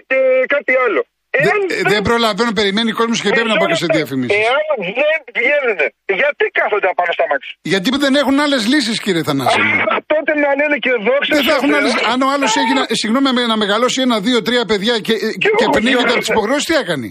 και 0.08 0.18
κάτι 0.54 0.72
άλλο. 0.84 1.02
Εάν 1.38 1.58
Δεν- 1.68 1.82
Δεν 1.92 2.02
προλαβαίνω, 2.08 2.50
περιμένει 2.60 2.90
ο 2.94 2.96
κόσμος 3.00 3.18
και 3.24 3.30
πρέπει 3.36 3.50
να 3.54 3.58
πάω 3.60 3.68
και 3.72 3.80
σε 3.84 3.88
διαφημίσεις. 3.96 4.36
Εάν 4.46 4.66
δεν 5.00 5.18
βγαίνουν, 5.38 5.78
γιατί 6.20 6.44
κάθονται 6.58 6.88
απάνω 6.94 7.12
στα 7.18 7.24
μάξι; 7.30 7.50
Γιατί 7.72 7.86
δεν 8.04 8.14
έχουν 8.22 8.36
άλλες 8.44 8.62
λύσεις, 8.72 8.96
κύριε 9.04 9.22
Θανάση. 9.28 9.58
μου. 9.66 9.72
Α, 9.92 9.96
Τότε 10.12 10.32
να 10.44 10.50
λένε 10.60 10.76
και 10.84 10.92
δόξα 11.06 11.32
Δεν 11.36 11.42
θα 11.48 11.50
τω 11.50 11.56
έχουν 11.58 11.70
Θεώ. 11.72 11.78
άλλες... 11.78 11.92
Αν 12.12 12.18
ο 12.26 12.28
άλλος 12.34 12.50
έχει, 12.60 12.72
να- 12.78 12.86
συγγνώμη, 13.00 13.28
με- 13.36 13.48
να 13.52 13.56
μεγαλώσει 13.62 13.98
ένα, 14.06 14.16
δύο, 14.26 14.38
τρία 14.48 14.64
παιδιά 14.70 14.94
και, 15.06 15.14
και, 15.42 15.48
εγώ 15.48 15.56
και 15.58 15.64
έχω 15.66 15.74
πνίγεται 15.78 16.02
δύο 16.02 16.12
από 16.14 16.18
τις 16.22 16.28
παιδιά. 16.28 16.34
υποχρεώσει, 16.36 16.64
τι 16.70 16.74
έκανε; 16.82 17.08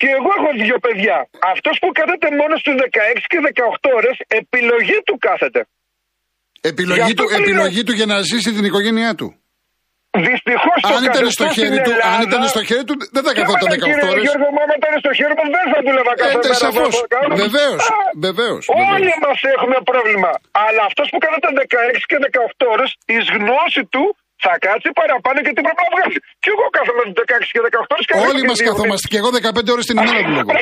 Και 0.00 0.08
εγώ 0.18 0.30
έχω 0.38 0.50
δύο 0.64 0.76
παιδιά. 0.86 1.16
Αυτός 1.54 1.74
που 1.80 1.88
κάθεται 1.98 2.26
μόνος 2.40 2.58
στους 2.62 2.74
16 2.84 3.24
και 3.32 3.38
18 3.48 3.88
ώρες, 3.98 4.14
επιλογή 4.40 4.98
του 5.06 5.14
κάθεται. 5.26 5.60
Επιλογή 6.70 7.00
Γι' 7.00 7.04
αυτό 7.08 7.22
του, 7.22 7.28
πληρω- 7.28 7.42
επιλογή 7.44 7.82
του 7.86 7.92
για 7.98 8.06
να 8.12 8.16
ζήσει 8.30 8.50
την 8.56 8.64
οικογένειά 8.70 9.12
του. 9.20 9.28
Δυστυχώς 10.10 10.32
το 10.44 10.53
Αν 10.96 11.02
ήταν 11.10 11.24
στο 11.36 11.44
καθεστώς 11.44 11.52
χέρι 11.56 11.76
στην 11.78 11.84
του, 11.86 11.92
αν 11.94 11.98
Ελλάδα- 12.00 12.26
ήταν 12.28 12.40
στο 12.54 12.62
χέρι 12.68 12.84
του, 12.88 12.94
δεν 13.14 13.22
θα 13.26 13.32
Και 13.36 13.40
καθόταν 13.40 13.66
εμένα, 13.66 13.82
18 13.82 13.86
κύριε 13.88 14.10
ώρες. 14.12 14.24
Γιώργο, 14.26 14.46
μου, 14.54 14.60
άμα 14.64 14.74
ήταν 14.80 14.92
στο 15.02 15.10
χέρι 15.18 15.34
μου, 15.38 15.44
δεν 15.56 15.66
θα 15.72 15.78
δούλευα 15.86 16.12
κάθε 16.22 16.36
Ε, 16.38 16.42
μέρα. 16.42 16.54
σαφώς. 16.64 16.92
αυτό 16.92 17.00
που 17.04 17.12
κάνω. 17.16 17.32
Βεβαίως. 17.44 17.80
Α, 17.96 17.98
Βεβαίως. 18.26 18.62
Όλοι 18.92 19.12
μα 19.24 19.32
έχουμε 19.54 19.76
πρόβλημα. 19.90 20.30
Αλλά 20.66 20.82
αυτός 20.90 21.06
που 21.12 21.18
κάθεται 21.24 21.48
16 21.64 22.02
και 22.10 22.16
18 22.26 22.64
ώρες, 22.74 22.90
η 23.16 23.18
γνώση 23.34 23.82
του 23.94 24.04
θα 24.44 24.52
κάτσει 24.66 24.88
παραπάνω 25.00 25.38
και 25.44 25.52
την 25.56 25.62
πρέπει 25.66 25.82
να 25.86 25.90
βγάλει. 25.94 26.18
Και 26.42 26.50
εγώ 26.54 26.64
κάθομαι 26.76 27.02
16 27.20 27.50
και 27.54 27.60
18 27.68 27.90
ώρες 27.96 28.04
και 28.08 28.14
Όλοι 28.30 28.42
μας 28.50 28.58
καθόμαστε. 28.68 29.06
Και 29.12 29.18
εγώ 29.22 29.28
15 29.38 29.68
ώρες 29.74 29.84
την 29.88 29.94
ημέρα 30.00 30.20
δουλεύω. 30.28 30.52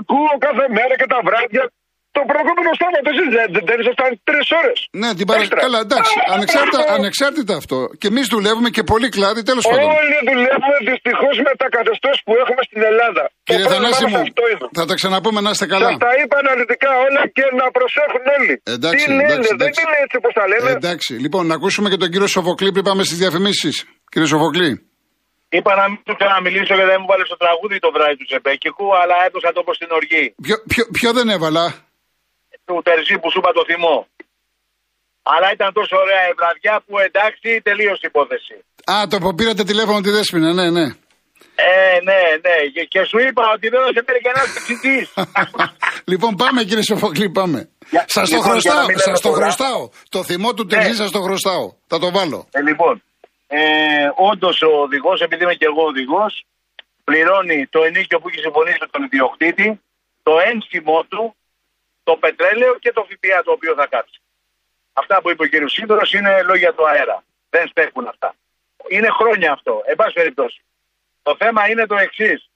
Ακούω 0.00 0.32
κάθε 0.46 0.64
μέρα 0.76 0.94
και 1.00 1.08
τα 1.14 1.18
βράδια. 1.28 1.64
Το 2.16 2.22
προηγούμενο 2.30 2.70
Σάββατο 2.80 3.08
εσεί 3.14 3.24
δεν, 3.36 3.48
δεν 3.68 3.76
ήσασταν 3.82 4.10
τρεις 4.28 4.46
ώρες. 4.60 4.78
Ναι, 5.00 5.08
την 5.18 5.24
παρα... 5.28 5.42
Καλά, 5.66 5.80
εντάξει. 5.86 6.14
Ανεξάρτητα, 6.36 6.80
ανεξάρτητα 6.98 7.54
αυτό. 7.62 7.78
Και 8.00 8.08
εμείς 8.12 8.26
δουλεύουμε 8.34 8.68
και 8.76 8.82
πολύ 8.92 9.08
κλάδι, 9.16 9.40
τέλος 9.50 9.64
πάντων. 9.70 9.88
Όλοι 10.00 10.16
δουλεύουμε 10.30 10.76
δυστυχώς 10.90 11.34
με 11.46 11.52
τα 11.62 11.66
καθεστώς 11.76 12.16
που 12.24 12.32
έχουμε 12.42 12.62
στην 12.68 12.80
Ελλάδα. 12.90 13.22
Κύριε 13.48 13.64
το 13.64 13.70
πρόβλημά 13.70 13.96
Θανάση 13.96 14.04
μας 14.04 14.12
μου, 14.12 14.20
αυτό 14.28 14.42
είναι. 14.50 14.66
θα 14.78 14.84
τα 14.90 14.94
ξαναπούμε 15.00 15.38
να 15.46 15.50
είστε 15.54 15.66
καλά. 15.74 15.90
Σα 15.92 15.98
τα 16.08 16.12
είπα 16.20 16.36
αναλυτικά 16.44 16.90
όλα 17.06 17.22
και 17.36 17.44
να 17.60 17.66
προσέχουν 17.76 18.24
όλοι. 18.36 18.54
Εντάξει, 18.76 19.04
Τι 19.04 19.10
λένε, 19.18 19.32
εντάξει, 19.32 19.48
δεν 19.50 19.56
εντάξει. 19.60 19.80
είναι 19.84 19.96
έτσι 20.04 20.16
όπως 20.20 20.32
τα 20.38 20.44
λένε. 20.52 20.70
Εντάξει, 20.78 21.12
λοιπόν, 21.24 21.42
να 21.50 21.54
ακούσουμε 21.58 21.86
και 21.92 21.98
τον 22.02 22.08
κύριο 22.12 22.28
Σοφοκλή 22.36 22.70
πριν 22.74 22.84
πάμε 22.88 23.02
στις 23.08 23.18
διαφημίσεις. 23.22 23.74
Κύριε 24.12 24.28
Σοφοκλή. 24.34 24.70
Είπα 25.58 25.72
να 25.80 25.84
μην 25.90 25.98
του 26.06 26.14
ξαναμιλήσω 26.18 26.74
γιατί 26.78 26.90
δεν 26.92 27.00
μου 27.02 27.08
βάλε 27.12 27.24
στο 27.30 27.38
τραγούδι 27.42 27.76
το 27.84 27.90
βράδυ 27.94 28.16
του 28.20 28.26
Τσεπέκικου, 28.30 28.86
αλλά 29.00 29.14
έδωσα 29.26 29.50
τόπο 29.58 29.70
στην 29.78 29.88
οργή 29.98 30.24
Ποιο, 30.46 30.56
ποιο, 30.72 30.84
ποιο 30.96 31.10
δεν 31.18 31.28
έβαλα; 31.36 31.64
Του 32.66 32.74
Τερζή 32.84 33.14
που 33.20 33.28
σου 33.32 33.38
είπα 33.40 33.50
το 33.58 33.62
θυμό. 33.70 33.96
Αλλά 35.32 35.48
ήταν 35.56 35.70
τόσο 35.78 35.94
ωραία 36.04 36.24
η 36.30 36.34
βραδιά 36.40 36.74
που 36.86 36.94
εντάξει 37.08 37.48
τελείωσε 37.68 38.04
η 38.06 38.10
υπόθεση. 38.12 38.54
Α, 38.92 38.94
το 39.10 39.16
που 39.22 39.34
πήρατε 39.38 39.62
τηλέφωνο 39.70 40.00
τη 40.00 40.10
Δέσποινα, 40.16 40.50
ναι, 40.58 40.66
ναι. 40.70 40.86
Ε, 41.68 41.98
ναι, 42.08 42.20
ναι. 42.44 42.56
Και, 42.74 42.82
και 42.92 43.00
σου 43.10 43.18
είπα 43.26 43.42
ότι 43.54 43.66
δεν 43.72 43.80
θα 43.84 43.90
σε 43.96 44.02
φέρει 44.06 44.20
κανένα 44.26 44.44
εξητή. 44.58 44.96
λοιπόν, 46.12 46.32
πάμε 46.42 46.62
κύριε 46.68 46.82
Σοφοκλή, 46.90 47.30
πάμε. 47.30 47.58
Για- 47.90 48.04
Σας 48.08 48.28
το 48.30 48.36
λοιπόν, 48.36 48.58
για 48.58 48.70
χρωστάω, 48.72 48.80
να 48.80 48.86
μην 48.86 48.98
σας 48.98 49.06
λέμε 49.06 49.18
το 49.18 49.30
πολλά. 49.30 49.42
χρωστάω. 49.42 49.80
Το 50.14 50.18
θυμό 50.28 50.50
του 50.54 50.66
Τερζή 50.66 50.88
Ναι. 50.88 50.94
σας 51.02 51.10
το 51.10 51.20
χρωστάω. 51.26 51.66
Θα 51.86 51.98
το 51.98 52.08
βάλω. 52.16 52.40
Ε, 52.50 52.60
λοιπόν, 52.68 52.94
ε, 53.46 53.58
όντως 54.30 54.56
ο 54.62 54.70
οδηγός, 54.86 55.18
επειδή 55.26 55.42
είμαι 55.44 55.54
και 55.60 55.68
εγώ 55.70 55.82
οδηγός, 55.92 56.32
πληρώνει 57.04 57.58
το 57.74 57.80
ενίκιο 57.88 58.16
που 58.20 58.28
έχει 58.28 58.40
συμφωνήσει 58.46 58.78
με 58.80 58.88
τον 58.92 59.02
ιδιοκτήτη, 59.08 59.68
το 60.22 60.32
ένσημο 60.50 60.98
του, 61.10 61.22
το 62.08 62.16
πετρέλαιο 62.16 62.78
και 62.78 62.92
το 62.92 63.06
ΦΠΑ 63.10 63.42
το 63.42 63.50
οποίο 63.52 63.74
θα 63.74 63.86
κάψει. 63.86 64.20
Αυτά 64.92 65.20
που 65.22 65.30
είπε 65.30 65.42
ο 65.44 65.48
κ. 65.48 65.70
Σίδωρος 65.70 66.12
είναι 66.12 66.42
λόγια 66.42 66.74
του 66.74 66.88
αέρα. 66.88 67.24
Δεν 67.50 67.68
στέκουν 67.68 68.06
αυτά. 68.06 68.34
Είναι 68.88 69.08
χρόνια 69.08 69.52
αυτό. 69.52 69.82
Εν 69.86 69.96
πάση 69.96 70.12
περιπτώσει. 70.12 70.60
Το 71.22 71.36
θέμα 71.38 71.68
είναι 71.68 71.86
το 71.86 71.96
εξής. 71.96 72.50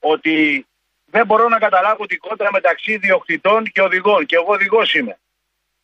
Ότι 0.00 0.66
δεν 1.04 1.26
μπορώ 1.26 1.48
να 1.48 1.58
καταλάβω 1.58 2.06
την 2.06 2.18
κόντρα 2.18 2.50
μεταξύ 2.52 2.92
ιδιοκτητών 2.92 3.64
και 3.64 3.82
οδηγών. 3.82 4.26
Και 4.26 4.36
εγώ 4.36 4.52
οδηγός 4.52 4.94
είμαι. 4.94 5.18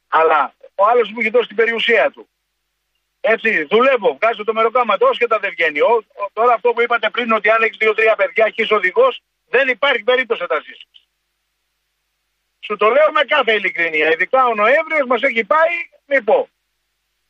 Αλλά 0.09 0.55
ο 0.75 0.87
άλλος 0.87 1.11
μου 1.11 1.21
έχει 1.21 1.31
δώσει 1.31 1.47
την 1.47 1.57
περιουσία 1.57 2.11
του. 2.11 2.29
Έτσι, 3.21 3.63
δουλεύω, 3.65 4.15
βγάζω 4.15 4.45
το 4.45 4.53
μεροκάματο 4.53 5.09
και 5.19 5.27
τα 5.27 5.39
δεν 5.39 5.51
βγαίνει. 5.51 5.81
Ο, 5.81 6.05
ο- 6.15 6.31
τώρα 6.33 6.53
αυτό 6.55 6.73
που 6.73 6.81
είπατε 6.83 7.11
πριν 7.11 7.33
ότι 7.33 7.51
αν 7.51 7.63
έχεις 7.63 7.77
δύο-τρία 7.77 8.15
παιδιά 8.17 8.49
και 8.51 8.63
είσαι 8.63 8.75
οδηγός, 8.75 9.23
δεν 9.49 9.69
υπάρχει 9.69 10.03
περίπτωση 10.03 10.41
να 10.43 10.47
τα 10.47 10.61
ζήσεις. 10.61 11.06
Σου 12.67 12.77
το 12.77 12.89
λέω 12.89 13.13
με 13.13 13.23
κάθε 13.25 13.53
ειλικρίνεια. 13.53 14.11
Ειδικά 14.13 14.47
ο 14.47 14.55
Νοέμβριος 14.55 15.07
μας 15.07 15.23
έχει 15.23 15.45
πάει, 15.45 15.75
μη 16.07 16.23
πω. 16.23 16.49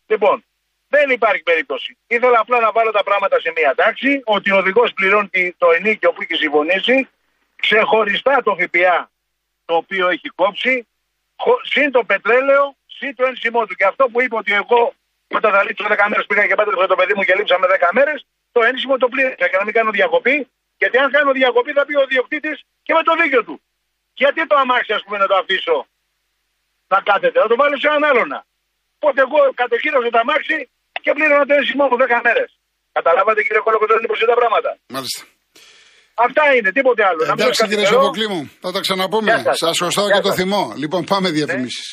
Λοιπόν, 0.06 0.44
δεν 0.88 1.10
υπάρχει 1.10 1.42
περίπτωση. 1.42 1.96
Ήθελα 2.06 2.38
απλά 2.40 2.60
να 2.60 2.72
βάλω 2.72 2.90
τα 2.90 3.02
πράγματα 3.02 3.40
σε 3.40 3.52
μία 3.56 3.74
τάξη, 3.74 4.20
ότι 4.24 4.50
ο 4.50 4.56
οδηγός 4.56 4.92
πληρώνει 4.92 5.28
τη- 5.28 5.52
το 5.52 5.70
ενίκιο 5.70 6.12
που 6.12 6.22
έχει 6.22 6.34
συμφωνήσει, 6.34 7.08
ξεχωριστά 7.56 8.42
το 8.42 8.56
ΦΠΑ 8.60 9.10
το 9.64 9.74
οποίο 9.74 10.08
έχει 10.08 10.28
κόψει, 10.28 10.86
χω- 11.36 11.60
συν 11.64 11.90
το 11.90 12.04
πετρέλαιο, 12.04 12.76
συν 12.86 13.14
το 13.14 13.24
ένσημό 13.26 13.66
του. 13.66 13.74
Και 13.74 13.84
αυτό 13.84 14.08
που 14.08 14.20
είπε 14.22 14.36
ότι 14.36 14.52
εγώ 14.54 14.94
όταν 15.34 15.52
θα 15.52 15.64
λείψω 15.64 15.86
10 15.88 16.08
μέρες 16.08 16.26
πήγα 16.26 16.46
και 16.46 16.54
πέτρεψα 16.54 16.86
το 16.86 16.94
παιδί 16.94 17.14
μου 17.14 17.22
και 17.22 17.34
λείψαμε 17.34 17.66
10 17.66 17.88
μέρες, 17.92 18.26
το 18.52 18.62
ένσημο 18.62 18.96
το 18.96 19.08
πλήρωσα 19.08 19.46
για 19.50 19.58
να 19.58 19.64
μην 19.64 19.74
κάνω 19.74 19.90
διακοπή. 19.90 20.48
Γιατί 20.78 20.98
αν 20.98 21.10
κάνω 21.10 21.32
διακοπή 21.32 21.72
θα 21.72 21.84
πει 21.86 21.96
ο 21.96 22.06
διοκτήτης 22.06 22.62
και 22.82 22.92
με 22.94 23.02
το 23.02 23.14
δίκιο 23.22 23.44
του. 23.44 23.60
Γιατί 24.20 24.40
το 24.50 24.56
αμάξι, 24.62 24.92
ας 24.98 25.02
πούμε, 25.04 25.16
να 25.22 25.26
το 25.30 25.36
αφήσω 25.42 25.76
να 26.92 26.98
κάθεται, 27.08 27.38
να 27.44 27.48
το 27.50 27.56
βάλω 27.60 27.76
σε 27.82 27.86
έναν 27.90 28.04
άλλονα. 28.10 28.38
Οπότε 28.98 29.18
εγώ 29.26 29.38
κατοχύρωσα 29.60 30.08
το 30.14 30.20
αμάξι 30.24 30.56
και 31.04 31.10
πλήρωνα 31.16 31.44
το 31.50 31.54
ένσημό 31.58 31.84
μου 31.90 31.96
10 32.02 32.20
μέρες. 32.26 32.50
Καταλάβατε 32.96 33.40
κύριε 33.46 33.62
Κολοκοτρόνη 33.66 34.06
πώς 34.10 34.18
είναι 34.20 34.30
τα 34.34 34.38
πράγματα. 34.40 34.70
Μάλιστα. 34.96 35.20
Αυτά 36.26 36.42
είναι, 36.56 36.70
τίποτε 36.78 37.02
άλλο. 37.08 37.22
Να 37.28 37.32
μην 37.34 37.40
Εντάξει 37.42 37.60
σας 37.60 37.68
κύριε 37.70 37.84
καθυστερώ. 37.84 38.02
Σοφοκλή 38.02 38.26
μου, 38.32 38.42
θα 38.64 38.70
τα 38.74 38.80
ξαναπούμε. 38.84 39.28
Γεια 39.30 39.38
σας. 39.46 39.56
Σας 39.64 39.76
χρωστάω 39.80 40.06
Γεια 40.06 40.14
και 40.16 40.22
το 40.28 40.32
σας. 40.32 40.38
θυμό. 40.40 40.62
Λοιπόν, 40.82 41.00
πάμε 41.12 41.28
διαφημίσεις. 41.38 41.88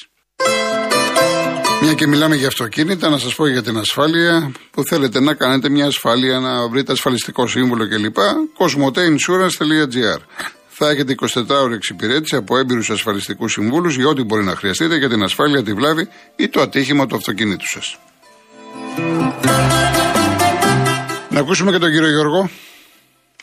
Μια 1.81 1.93
και 1.93 2.07
μιλάμε 2.07 2.35
για 2.35 2.47
αυτοκίνητα, 2.47 3.09
να 3.09 3.17
σας 3.17 3.35
πω 3.35 3.47
για 3.47 3.63
την 3.63 3.77
ασφάλεια 3.77 4.51
που 4.71 4.83
θέλετε 4.83 5.19
να 5.19 5.33
κάνετε 5.41 5.69
μια 5.69 5.85
ασφάλεια, 5.85 6.39
να 6.39 6.67
βρείτε 6.71 6.91
ασφαλιστικό 6.91 7.47
σύμβολο 7.47 7.87
κλπ. 7.87 8.17
Cosmoteinsurance.gr 8.59 10.19
Θα 10.85 10.89
έχετε 10.89 11.15
24 11.35 11.63
ώρε 11.63 11.75
εξυπηρέτηση 11.75 12.35
από 12.35 12.57
έμπειρους 12.57 12.89
ασφαλιστικούς 12.89 13.51
συμβούλους 13.51 13.95
για 13.95 14.07
ό,τι 14.07 14.23
μπορεί 14.23 14.43
να 14.43 14.55
χρειαστείτε 14.55 14.95
για 14.95 15.09
την 15.09 15.23
ασφάλεια, 15.23 15.63
τη 15.63 15.73
βλάβη 15.73 16.07
ή 16.35 16.49
το 16.49 16.61
ατύχημα 16.61 17.05
του 17.05 17.15
αυτοκίνητου 17.15 17.67
σας. 17.67 17.97
Να 21.29 21.39
ακούσουμε 21.39 21.71
και 21.71 21.77
τον 21.77 21.91
κύριο 21.91 22.09
Γιώργο. 22.09 22.49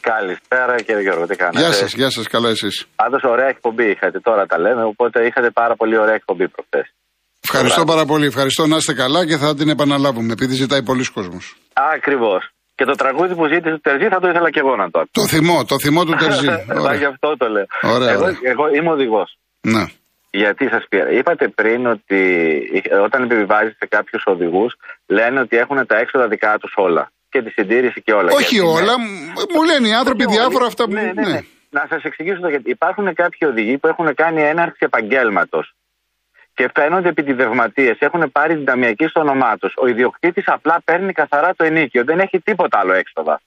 Καλησπέρα 0.00 0.76
κύριε 0.76 1.00
Γιώργο, 1.00 1.26
τι 1.26 1.37
κάνετε; 1.37 1.59
Γεια 1.59 1.73
σας, 1.73 1.94
γεια 1.94 2.11
σας, 2.11 2.26
καλά 2.26 2.49
εσείς. 2.49 2.87
Πάντως 2.97 3.23
ωραία 3.25 3.49
εκπομπή 3.49 3.90
είχατε, 3.90 4.20
τώρα 4.20 4.47
τα 4.47 4.59
λέμε, 4.59 4.85
οπότε 4.85 5.26
είχατε 5.26 5.50
πάρα 5.50 5.75
πολύ 5.76 5.97
ωραία 5.99 6.14
εκπομπή 6.14 6.49
προχθές. 6.49 6.94
Ευχαριστώ 7.40 7.85
πάρα 7.85 8.04
πολύ. 8.04 8.26
Ευχαριστώ 8.26 8.66
να 8.66 8.76
είστε 8.76 8.94
καλά 8.94 9.26
και 9.26 9.37
θα 9.37 9.54
την 9.54 9.68
επαναλάβουμε 9.68 10.32
επειδή 10.32 10.54
ζητάει 10.54 10.82
πολλοί 10.82 11.04
κόσμος. 11.12 11.56
Ακριβώς. 11.73 12.50
Και 12.80 12.87
το 12.87 12.94
τραγούδι 12.94 13.34
που 13.34 13.46
ζήτησε 13.46 13.75
του 13.75 13.80
Τερζή 13.80 14.08
θα 14.08 14.20
το 14.20 14.28
ήθελα 14.28 14.50
και 14.50 14.58
εγώ 14.64 14.76
να 14.76 14.90
το 14.90 14.99
ακούσω. 14.99 15.12
Το 15.20 15.26
θυμό, 15.34 15.64
το 15.64 15.78
θυμό 15.78 16.04
του 16.04 16.14
Τερζή. 16.22 16.46
Μα 16.84 16.94
γι' 16.94 17.04
αυτό 17.04 17.37
το 17.37 17.49
λέω. 17.49 17.66
Ωραία, 17.82 18.10
εγώ, 18.10 18.22
ωραία. 18.22 18.38
εγώ 18.42 18.64
είμαι 18.75 18.90
οδηγός. 18.90 19.38
Ναι. 19.60 19.84
Γιατί 20.30 20.68
σας 20.68 20.84
πήρα. 20.88 21.10
Είπατε 21.10 21.49
πριν 21.49 21.87
ότι 21.87 22.20
όταν 23.04 23.22
επιβιβάζετε 23.22 23.87
κάποιους 23.87 24.22
οδηγούς, 24.26 24.75
λένε 25.06 25.40
ότι 25.40 25.56
έχουν 25.56 25.87
τα 25.87 25.96
έξοδα 25.99 26.28
δικά 26.28 26.58
τους 26.60 26.72
όλα. 26.76 27.10
Και 27.30 27.42
τη 27.42 27.50
συντήρηση 27.50 28.02
και 28.02 28.12
όλα. 28.12 28.30
Όχι 28.32 28.54
Γιατί, 28.54 28.66
ναι. 28.66 28.72
όλα, 28.72 28.99
μ- 28.99 29.50
μου 29.54 29.62
λένε 29.70 29.88
οι 29.88 29.92
άνθρωποι 29.92 30.25
Όχι 30.25 30.34
διάφορα 30.37 30.64
όλοι. 30.64 30.66
αυτά 30.66 30.84
που. 30.84 30.92
Ναι, 30.92 31.12
ναι, 31.14 31.26
ναι. 31.32 31.40
Να 31.70 31.87
σας 31.88 32.02
εξηγήσω 32.02 32.40
το 32.40 32.49
γιατί. 32.49 32.70
Υπάρχουν 32.70 33.14
κάποιοι 33.14 33.49
οδηγοί 33.52 33.78
που 33.78 33.87
έχουν 33.87 34.14
κάνει 34.14 34.40
έναρξη 34.42 34.82
επαγγέλματος 34.90 35.75
και 36.61 36.71
φαίνονται 36.75 37.09
επιτιδευματίε. 37.09 37.95
Έχουν 37.99 38.33
πάρει 38.33 38.55
την 38.55 38.64
ταμιακή 38.64 39.07
στο 39.07 39.21
όνομά 39.21 39.57
τους. 39.57 39.75
Ο 39.76 39.87
ιδιοκτήτης 39.87 40.49
απλά 40.49 40.81
παίρνει 40.85 41.12
καθαρά 41.12 41.55
το 41.55 41.64
ενίκιο. 41.64 42.05
Δεν 42.05 42.19
έχει 42.19 42.40
τίποτα 42.40 42.79
άλλο 42.79 42.93
έξοδα. 42.93 43.40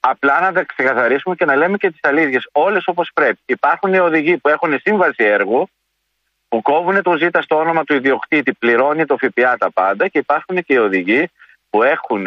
Απλά 0.00 0.40
να 0.40 0.52
τα 0.52 0.64
ξεκαθαρίσουμε 0.64 1.34
και 1.34 1.44
να 1.44 1.56
λέμε 1.56 1.76
και 1.76 1.90
τις 1.90 2.00
αλήθειες. 2.02 2.48
Όλες 2.52 2.86
όπως 2.86 3.10
πρέπει. 3.14 3.38
Υπάρχουν 3.46 3.94
οι 3.94 3.98
οδηγοί 3.98 4.36
που 4.36 4.48
έχουν 4.48 4.78
σύμβαση 4.80 5.24
έργου, 5.24 5.68
που 6.48 6.62
κόβουν 6.62 7.02
το 7.02 7.16
ζήτα 7.16 7.42
στο 7.42 7.56
όνομα 7.56 7.84
του 7.84 7.94
ιδιοκτήτη, 7.94 8.52
πληρώνει 8.52 9.04
το 9.04 9.16
ΦΠΑ 9.16 9.56
τα 9.56 9.72
πάντα 9.72 10.08
και 10.08 10.18
υπάρχουν 10.18 10.62
και 10.62 10.74
οι 10.74 10.78
οδηγοί 10.78 11.30
που 11.70 11.82
έχουν 11.82 12.26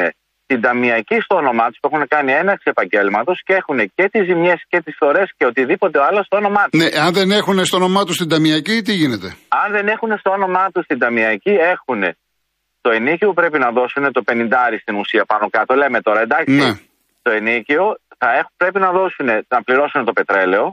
την 0.52 0.62
ταμιακή 0.62 1.18
στο 1.26 1.36
όνομά 1.44 1.66
τους, 1.70 1.78
που 1.82 1.88
έχουν 1.92 2.04
κάνει 2.16 2.32
έναρξη 2.42 2.68
επαγγέλματος 2.76 3.38
και 3.46 3.54
έχουν 3.62 3.78
και 3.96 4.06
τις 4.12 4.24
ζημιές 4.30 4.60
και 4.72 4.80
τις 4.86 4.96
φορέ 5.02 5.24
και 5.38 5.46
οτιδήποτε 5.52 5.98
άλλο 6.08 6.24
στο 6.28 6.36
όνομά 6.42 6.64
τους. 6.70 6.80
Ναι, 6.82 6.88
αν 7.06 7.12
δεν 7.14 7.32
έχουν 7.40 7.66
στο 7.66 7.78
όνομά 7.82 8.02
τους 8.06 8.18
την 8.18 8.30
ταμιακή, 8.34 8.76
τι 8.82 8.94
γίνεται; 8.94 9.28
Αν 9.64 9.68
δεν 9.76 9.88
έχουν 9.88 10.10
στο 10.22 10.30
όνομά 10.38 10.66
τους 10.74 10.86
την 10.86 11.00
ταμιακή, 11.00 11.54
έχουν 11.74 12.02
το 12.82 12.90
ενίκιο 12.98 13.28
που 13.28 13.34
πρέπει 13.34 13.60
να 13.66 13.70
δώσουν 13.78 14.04
το 14.18 14.22
50 14.30 14.78
στην 14.82 14.96
ουσία 15.02 15.24
πάνω 15.32 15.46
κάτω. 15.56 15.72
Λέμε 15.82 16.02
τώρα, 16.02 16.22
εντάξει. 16.22 16.52
Ναι. 16.62 16.72
Το 17.22 17.32
ενίκιο 17.40 17.84
θα 18.18 18.30
έχουν, 18.40 18.52
πρέπει 18.58 18.80
να 18.80 18.92
δώσουν, 18.92 19.28
να 19.54 19.64
πληρώσουν 19.64 20.06
το 20.06 20.14
πετρέλαιο, 20.14 20.66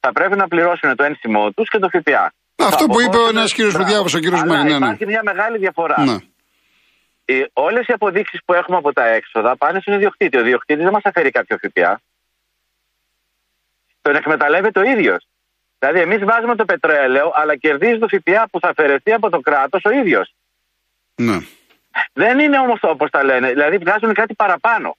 θα 0.00 0.12
πρέπει 0.12 0.36
να 0.36 0.46
πληρώσουν 0.52 0.96
το 0.96 1.04
ένσημό 1.04 1.50
τους 1.50 1.68
και 1.68 1.78
το 1.78 1.88
ΦΠΑ. 1.94 2.24
Αυτό 2.70 2.84
Θα 2.84 2.86
που 2.92 3.00
είπε 3.00 3.08
αποδώσουν- 3.16 3.36
ένας 3.36 3.52
κύριος 3.52 3.72
που 3.72 3.78
Μπράβο. 3.78 3.92
διάβασε, 3.94 4.16
ο 4.16 4.20
κύριος 4.24 4.40
Αλλά 4.42 4.52
Μαγνή, 4.54 4.70
ναι, 4.72 4.78
ναι. 4.78 4.84
Υπάρχει 4.86 5.06
μια 5.06 5.22
μεγάλη 5.30 5.56
διαφορά. 5.58 5.96
Ναι. 6.10 6.16
Όλες 7.52 7.86
οι 7.86 7.92
αποδείξεις 7.92 8.40
που 8.44 8.54
έχουμε 8.54 8.76
από 8.76 8.92
τα 8.92 9.06
έξοδα 9.06 9.56
πάνε 9.56 9.80
στον 9.80 9.94
ιδιοκτήτη. 9.94 10.36
Ο 10.36 10.40
ιδιοκτήτης 10.40 10.84
δεν 10.84 10.92
μας 10.92 11.02
αφαιρεί 11.04 11.30
κάποιο 11.30 11.58
ΦΠΑ. 11.58 12.00
Τον 14.02 14.14
εκμεταλλεύεται 14.14 14.78
ο 14.78 14.82
ίδιος. 14.82 15.26
Δηλαδή, 15.78 16.00
εμείς 16.00 16.24
βάζουμε 16.24 16.56
το 16.56 16.64
πετρέλαιο, 16.64 17.32
αλλά 17.34 17.56
κερδίζει 17.56 17.98
το 17.98 18.08
ΦΠΑ 18.08 18.48
που 18.50 18.60
θα 18.60 18.68
αφαιρεθεί 18.68 19.12
από 19.12 19.30
το 19.30 19.40
κράτος 19.40 19.84
ο 19.84 19.90
ίδιος. 19.90 20.34
Ναι. 21.14 21.38
Δεν 22.12 22.38
είναι 22.38 22.58
όμως 22.58 22.78
όπως 22.82 23.10
τα 23.10 23.24
λένε. 23.24 23.48
Δηλαδή, 23.48 23.78
βγάζουν 23.78 24.14
κάτι 24.14 24.34
παραπάνω. 24.34 24.96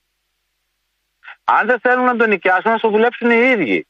Αν 1.44 1.66
δεν 1.68 1.80
θέλουν 1.80 2.06
να 2.06 2.16
τον 2.16 2.30
νοικιάσουν, 2.30 2.72
να 2.72 2.80
το 2.80 2.90
δουλέψουν 2.90 3.32
οι 3.32 3.50
ίδιοι. 3.52 3.88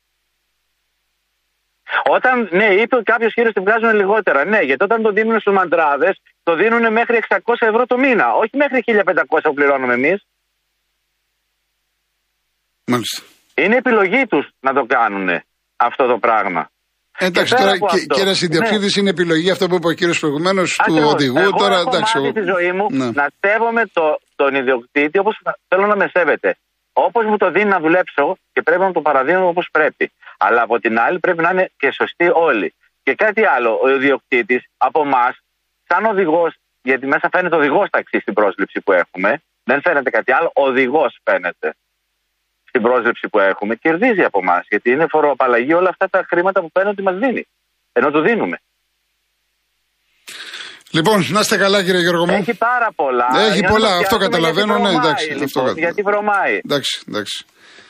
Όταν, 2.04 2.48
ναι, 2.52 2.66
είπε 2.66 3.02
κάποιος 3.04 3.34
κύριος 3.34 3.54
ότι 3.56 3.66
βγάζουν 3.66 3.96
λιγότερα. 3.96 4.46
Ναι, 4.46 4.60
γιατί 4.60 4.84
όταν 4.84 5.02
το 5.02 5.12
δίνουν 5.12 5.40
στους 5.40 5.54
μαντράδες, 5.54 6.22
το 6.44 6.56
δίνουν 6.56 6.92
μέχρι 6.92 7.20
600 7.30 7.38
ευρώ 7.60 7.86
το 7.86 7.98
μήνα. 7.98 8.34
Όχι 8.34 8.58
μέχρι 8.58 8.84
1500 8.86 9.40
που 9.44 9.54
πληρώνουμε 9.54 9.94
εμείς. 9.94 10.26
Μάλιστα. 12.86 13.24
Είναι 13.56 13.76
επιλογή 13.76 14.26
τους 14.28 14.50
να 14.60 14.74
το 14.74 14.86
κάνουν 14.86 15.30
αυτό 15.76 16.08
το 16.08 16.18
πράγμα. 16.18 16.70
Εντάξει, 17.18 17.56
τώρα 17.56 17.78
και 18.14 18.22
ένα 18.22 18.36
ιδιοκτήτη 18.48 18.86
ναι. 18.86 18.92
είναι 18.98 19.10
επιλογή 19.10 19.50
αυτό 19.52 19.68
που 19.68 19.76
είπε 19.76 19.88
ο 19.88 19.92
κύριος 19.92 20.20
προηγουμένως 20.20 20.80
του 20.86 20.96
οδηγού. 21.14 21.38
Εγώ 21.38 21.52
τώρα, 21.52 21.76
έχω 21.76 21.90
εντάξει. 21.90 22.14
Εγώ 22.18 22.30
στη 22.30 22.42
ζωή 22.42 22.72
μου 22.72 22.86
ναι. 22.92 23.06
να 23.12 23.26
σέβομαι 23.40 23.84
το, 23.94 24.20
τον 24.36 24.56
ιδιοκτήτη 24.56 25.20
όπω 25.20 25.32
θέλω 25.68 25.86
να 25.88 25.96
με 25.96 26.08
σέβεται. 26.14 26.56
Όπως 26.94 27.26
μου 27.26 27.38
το 27.38 27.52
δίνει 27.52 27.70
να 27.70 27.80
δουλέψω 27.80 28.38
και 28.54 28.62
πρέπει 28.62 28.82
να 28.82 28.92
το 28.92 29.02
παραδίνω 29.02 29.48
όπως 29.48 29.68
πρέπει. 29.72 30.12
Αλλά 30.38 30.62
από 30.62 30.80
την 30.80 31.00
άλλη 31.00 31.20
πρέπει 31.20 31.42
να 31.42 31.50
είναι 31.50 31.72
και 31.78 31.92
σωστοί 31.92 32.30
όλοι. 32.34 32.74
Και 33.04 33.14
κάτι 33.16 33.46
άλλο, 33.46 33.80
ο 33.84 33.90
ιδιοκτήτης 33.90 34.62
από 34.78 35.02
εμάς, 35.02 35.34
σαν 35.92 36.04
οδηγός, 36.14 36.52
γιατί 36.90 37.06
μέσα 37.14 37.28
φαίνεται 37.34 37.56
οδηγός 37.56 37.88
ταξί 37.96 38.18
στην 38.24 38.34
πρόσληψη 38.34 38.78
που 38.86 38.92
έχουμε, 39.02 39.30
δεν 39.70 39.80
φαίνεται 39.86 40.10
κάτι 40.18 40.32
άλλο, 40.38 40.50
οδηγός 40.54 41.12
φαίνεται 41.28 41.70
στην 42.70 42.82
πρόσληψη 42.82 43.26
που 43.32 43.40
έχουμε, 43.40 43.74
κερδίζει 43.76 44.24
από 44.30 44.40
εμά. 44.44 44.58
Γιατί 44.72 44.88
είναι 44.92 45.06
φοροαπαλλαγή 45.14 45.74
όλα 45.74 45.90
αυτά 45.94 46.06
τα 46.10 46.22
χρήματα 46.30 46.62
που 46.62 46.70
παίρνει 46.72 46.90
ότι 46.90 47.04
μας 47.08 47.18
δίνει. 47.24 47.44
Ενώ 47.98 48.08
του 48.12 48.22
δίνουμε. 48.28 48.58
Λοιπόν, 50.92 51.26
να 51.30 51.40
είστε 51.40 51.58
καλά 51.58 51.84
κύριε 51.84 52.02
Γιώργο 52.02 52.26
μου. 52.26 52.34
Έχει 52.34 52.58
πάρα 52.58 52.90
πολλά. 52.96 53.28
Έχει 53.50 53.64
πολλά, 53.64 53.96
αυτό 53.98 54.18
καταλαβαίνω. 54.18 54.78
Ναι, 54.78 54.90
εντάξει. 54.90 55.30
Λοιπόν, 55.30 55.66
αυτό 55.68 55.80
γιατί 55.80 56.02
βρωμάει. 56.02 56.56
Εντάξει, 56.66 57.04
εντάξει. 57.08 57.46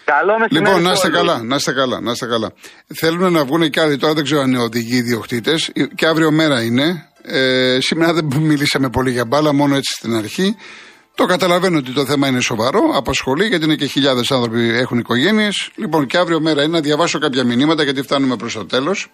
Καλό 0.05 0.34
Λοιπόν, 0.50 0.81
να 0.81 0.91
είστε 0.91 1.10
καλά, 1.10 1.43
να 1.43 1.55
είστε 1.55 1.74
καλά, 1.74 2.01
να 2.01 2.12
είστε 2.12 2.25
καλά. 2.25 2.53
Θέλουν 2.96 3.31
να 3.31 3.46
βγουν 3.46 3.70
και 3.70 3.79
άλλοι 3.79 3.98
τώρα, 3.98 4.13
δεν 4.13 4.24
ξέρω 4.24 4.41
αν 4.41 4.50
είναι 4.51 4.62
οδηγοί 4.62 4.98
ιδιοκτήτες. 4.98 5.72
Και 5.96 6.05
αύριο 6.05 6.31
μέρα 6.31 6.62
είναι. 6.62 7.11
Ε, 7.24 7.78
σήμερα 7.82 8.13
δεν 8.13 8.25
μιλήσαμε 8.40 8.90
πολύ 8.90 9.12
για 9.12 9.25
μπάλα, 9.25 9.54
μόνο 9.54 9.75
έτσι 9.75 9.94
στην 9.98 10.16
αρχή. 10.16 10.56
Το 11.16 11.25
καταλαβαίνω 11.25 11.78
ότι 11.78 11.92
το 11.92 12.06
θέμα 12.06 12.28
είναι 12.28 12.40
σοβαρό, 12.40 12.82
απασχολεί 12.94 13.48
γιατί 13.48 13.66
είναι 13.66 13.75
και 13.75 13.86
χιλιάδες 13.86 14.32
άνθρωποι 14.32 14.70
έχουν 14.70 14.98
οικογένειες. 14.98 15.72
Λοιπόν, 15.75 16.06
και 16.06 16.18
αύριο 16.18 16.40
μέρα 16.40 16.63
είναι 16.63 16.72
να 16.72 16.80
διαβάσω 16.80 17.20
κάποια 17.20 17.44
μηνύματα 17.44 17.84
γιατί 17.84 18.01
φτάνουμε 18.01 18.36
προς 18.36 18.54
το 18.54 18.66
τέλος. 18.66 19.10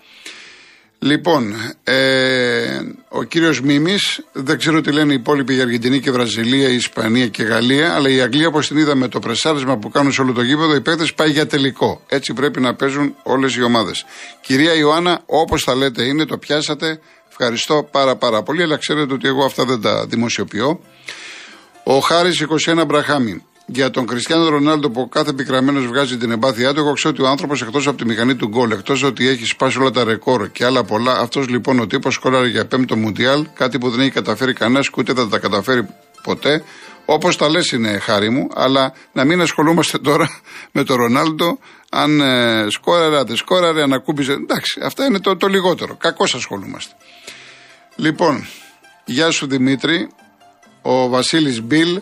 Λοιπόν, 0.99 1.53
ε, 1.83 2.79
ο 3.09 3.23
κύριος 3.23 3.61
Μίμης, 3.61 4.25
δεν 4.31 4.57
ξέρω 4.57 4.81
τι 4.81 4.91
λένε 4.91 5.11
οι 5.11 5.15
υπόλοιποι 5.15 5.55
η 5.55 5.61
Αργεντινή 5.61 5.99
και 5.99 6.11
Βραζιλία, 6.11 6.69
η 6.69 6.75
Ισπανία 6.75 7.27
και 7.27 7.41
η 7.41 7.45
Γαλλία, 7.45 7.93
αλλά 7.93 8.09
η 8.09 8.21
Αγγλία, 8.21 8.47
όπως 8.47 8.67
την 8.67 8.77
είδαμε 8.77 9.07
το 9.07 9.19
πρεσάρισμα 9.19 9.77
που 9.77 9.89
κάνουν 9.89 10.11
σε 10.11 10.21
όλο 10.21 10.33
το 10.33 10.41
γήπεδο, 10.41 10.75
οι 10.75 10.81
παίκτες 10.81 11.13
πάει 11.13 11.29
για 11.29 11.47
τελικό. 11.47 12.01
Έτσι 12.07 12.33
πρέπει 12.33 12.59
να 12.59 12.75
παίζουν 12.75 13.15
όλες 13.23 13.55
οι 13.55 13.63
ομάδες. 13.63 14.05
Κυρία 14.41 14.73
Ιωάννα, 14.73 15.21
όπως 15.25 15.63
τα 15.63 15.75
λέτε 15.75 16.03
είναι, 16.03 16.25
το 16.25 16.37
πιάσατε. 16.37 16.99
Ευχαριστώ 17.39 17.87
πάρα 17.91 18.15
πάρα 18.15 18.43
πολύ, 18.43 18.63
αλλά 18.63 18.77
ξέρετε 18.77 19.13
ότι 19.13 19.27
εγώ 19.27 19.45
αυτά 19.45 19.65
δεν 19.65 19.81
τα 19.81 20.05
δημοσιοποιώ. 20.05 20.79
Ο 21.83 21.99
Χάρης 21.99 22.45
21 22.65 22.83
Μπραχάμι. 22.87 23.43
Για 23.65 23.89
τον 23.89 24.05
Κριστιανό 24.05 24.49
Ρονάλντο 24.49 24.89
που 24.89 25.09
κάθε 25.09 25.33
πικραμένο 25.33 25.81
βγάζει 25.81 26.17
την 26.17 26.31
εμπάθειά 26.31 26.73
του, 26.73 26.79
εγώ 26.79 26.93
ξέρω 26.93 27.13
ότι 27.13 27.23
ο 27.23 27.27
άνθρωπος 27.27 27.61
εκτός 27.61 27.87
από 27.87 27.97
τη 27.97 28.05
μηχανή 28.05 28.35
του 28.35 28.47
γκολ, 28.47 28.71
εκτός 28.71 29.03
ότι 29.03 29.27
έχει 29.27 29.45
σπάσει 29.45 29.79
όλα 29.79 29.91
τα 29.91 30.03
ρεκόρ 30.03 30.51
και 30.51 30.65
άλλα 30.65 30.83
πολλά, 30.83 31.19
αυτός 31.19 31.47
λοιπόν 31.47 31.79
ο 31.79 31.87
τύπος 31.87 32.13
σκόραρε 32.13 32.47
για 32.47 32.65
πέμπτο 32.65 32.95
Μουντιάλ, 32.95 33.45
κάτι 33.53 33.77
που 33.77 33.89
δεν 33.89 33.99
έχει 33.99 34.11
καταφέρει 34.11 34.53
κανένας 34.53 34.89
και 34.89 34.95
ούτε 34.97 35.13
θα 35.13 35.27
τα 35.27 35.39
καταφέρει 35.39 35.87
ποτέ. 36.23 36.63
Όπως 37.09 37.37
τα 37.37 37.49
λες 37.49 37.71
είναι 37.71 37.99
χάρη 37.99 38.29
μου, 38.29 38.47
αλλά 38.53 38.93
να 39.11 39.23
μην 39.25 39.41
ασχολούμαστε 39.41 39.97
τώρα 39.97 40.41
με 40.71 40.83
τον 40.83 40.95
Ρονάλντο, 40.95 41.59
αν 41.89 42.21
ε, 42.21 42.65
σκόραρε, 42.69 43.17
αν 43.17 43.25
δεν 43.25 43.35
σκόραρε, 43.35 43.81
αν 43.81 43.93
ακούμπησε. 43.93 44.31
Εντάξει, 44.31 44.79
αυτά 44.83 45.05
είναι 45.05 45.19
το, 45.19 45.37
το 45.37 45.47
λιγότερο. 45.47 45.95
Κακώς 45.95 46.35
ασχολούμαστε. 46.35 46.93
Λοιπόν, 47.95 48.47
γεια 49.05 49.31
σου 49.31 49.47
Δημήτρη, 49.47 50.09
ο 50.81 51.07
Βασίλης 51.07 51.61
Μπιλ. 51.61 52.01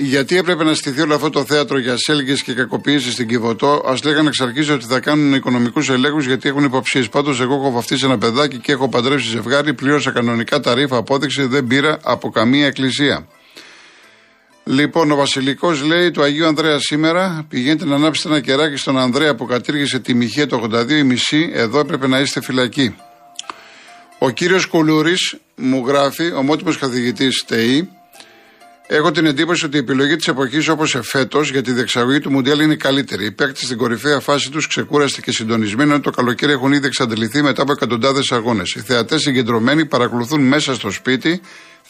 Γιατί 0.00 0.36
έπρεπε 0.36 0.64
να 0.64 0.74
στηθεί 0.74 1.00
όλο 1.00 1.14
αυτό 1.14 1.30
το 1.30 1.44
θέατρο 1.44 1.78
για 1.78 1.96
σέλγες 1.96 2.42
και 2.42 2.52
κακοποίησης 2.52 3.12
στην 3.12 3.28
Κιβωτό; 3.28 3.82
Α 3.86 3.94
λέγανε 4.04 4.28
εξ 4.28 4.40
αρχής 4.40 4.68
ότι 4.68 4.84
θα 4.84 5.00
κάνουν 5.00 5.34
οικονομικούς 5.34 5.88
ελέγχους 5.88 6.26
γιατί 6.26 6.48
έχουν 6.48 6.64
υποψίες. 6.64 7.08
Πάντως, 7.08 7.40
εγώ 7.40 7.54
έχω 7.54 7.70
βαφτίσει 7.70 8.04
ένα 8.04 8.18
παιδάκι 8.18 8.58
και 8.58 8.72
έχω 8.72 8.88
παντρεύσει 8.88 9.28
ζευγάρι. 9.28 9.74
Πλήρωσα 9.74 10.10
κανονικά 10.10 10.60
τα 10.60 10.74
ρήφα 10.74 10.96
απόδειξη. 10.96 11.46
Δεν 11.46 11.66
πήρα 11.66 11.98
από 12.02 12.30
καμία 12.30 12.66
εκκλησία. 12.66 13.26
Λοιπόν, 14.70 15.10
ο 15.10 15.16
Βασιλικός 15.16 15.82
λέει 15.82 16.10
του 16.10 16.22
Αγίου 16.22 16.46
Ανδρέα 16.46 16.78
σήμερα 16.78 17.46
πηγαίνετε 17.48 17.84
να 17.84 17.94
ανάψετε 17.94 18.28
ένα 18.28 18.40
κεράκι 18.40 18.76
στον 18.76 18.98
Ανδρέα 18.98 19.34
που 19.34 19.46
κατήργησε 19.46 19.98
τη 19.98 20.14
Μιχέ 20.14 20.46
το 20.46 20.68
82 20.72 20.90
η 20.90 21.02
μισή. 21.02 21.50
Εδώ 21.52 21.78
έπρεπε 21.78 22.06
να 22.06 22.20
είστε 22.20 22.42
φυλακοί. 22.42 22.96
Ο 24.18 24.30
κύριος 24.30 24.66
Κουλούρης 24.66 25.36
μου 25.56 25.84
γράφει, 25.86 26.32
ομότιμος 26.32 26.78
καθηγητής 26.78 27.44
ΤΕΗ, 27.46 27.88
Έχω 28.90 29.10
την 29.10 29.26
εντύπωση 29.26 29.64
ότι 29.64 29.76
η 29.76 29.80
επιλογή 29.80 30.16
της 30.16 30.28
εποχής 30.28 30.68
όπως 30.68 30.94
εφέτο 30.94 31.40
για 31.40 31.62
τη 31.62 31.72
διεξαγωγή 31.72 32.20
του 32.20 32.30
Μουντιάλ 32.30 32.60
είναι 32.60 32.74
καλύτερη. 32.74 33.24
Οι 33.24 33.32
παίκτες 33.32 33.62
στην 33.64 33.76
κορυφαία 33.76 34.20
φάση 34.20 34.50
τους 34.50 34.66
ξεκούραστοι 34.66 35.22
και 35.22 35.32
συντονισμένοι, 35.32 35.90
ενώ 35.90 36.00
το 36.00 36.10
καλοκαίρι 36.10 36.52
έχουν 36.52 36.72
ήδη 36.72 36.86
εξαντληθεί 36.86 37.42
μετά 37.42 37.62
από 37.62 37.72
εκατοντάδες 37.72 38.32
αγώνες. 38.32 38.74
Οι 38.74 38.80
θεατές 38.80 39.20
συγκεντρωμένοι 39.20 39.86
παρακολουθούν 39.86 40.40
μέσα 40.40 40.74
στο 40.74 40.90
σπίτι. 40.90 41.40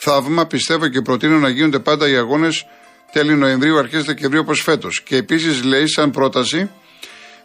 Θαύμα, 0.00 0.46
πιστεύω 0.46 0.88
και 0.88 1.00
προτείνω 1.00 1.38
να 1.38 1.48
γίνονται 1.48 1.78
πάντα 1.78 2.08
οι 2.08 2.16
αγώνες 2.16 2.66
τέλη 3.12 3.34
Νοεμβρίου, 3.34 3.78
αρχές 3.78 4.04
Δεκεμβρίου 4.04 4.40
όπως 4.40 4.60
φέτος. 4.60 5.02
Και 5.02 5.16
επίσης 5.16 5.64
λέει, 5.64 5.86
σαν 5.86 6.10
πρόταση, 6.10 6.70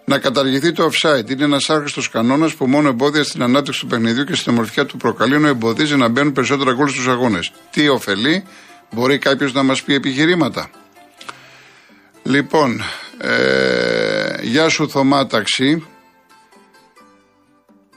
να 0.06 0.20
καταργηθεί 0.20 0.72
το 0.72 0.90
offside. 0.92 1.30
Είναι 1.30 1.44
ένας 1.44 1.70
άχρηστος 1.70 2.10
κανόνας 2.10 2.54
που 2.54 2.68
μόνο 2.68 2.90
εμπόδια 2.90 3.24
στην 3.24 3.44
ανάπτυξη 3.44 3.80
του 3.80 3.88
παιχνιδιού 3.88 4.24
και 4.24 4.36
στην 4.36 4.52
ομορφιά 4.52 4.86
του 4.86 4.98
προκαλεί, 4.98 5.36
ενώ 5.36 5.48
εμποδίζει 5.48 5.96
να 5.96 6.08
μπαίνουν 6.08 6.32
περισσότερα 6.32 6.74
γκολ 6.74 6.88
στους 6.88 7.08
αγώνες. 7.08 7.52
Τι 7.72 7.88
ωφελεί, 7.90 8.44
Μπορεί 8.94 9.18
κάποιος 9.18 9.54
να 9.54 9.64
μας 9.64 9.84
πει 9.84 9.94
επιχειρήματα. 9.94 10.70
Λοιπόν, 12.24 12.82
ε, 13.18 14.36
γεια 14.42 14.70
σου 14.70 14.90
Θωμά 14.90 15.28
Ταξί. 15.28 15.88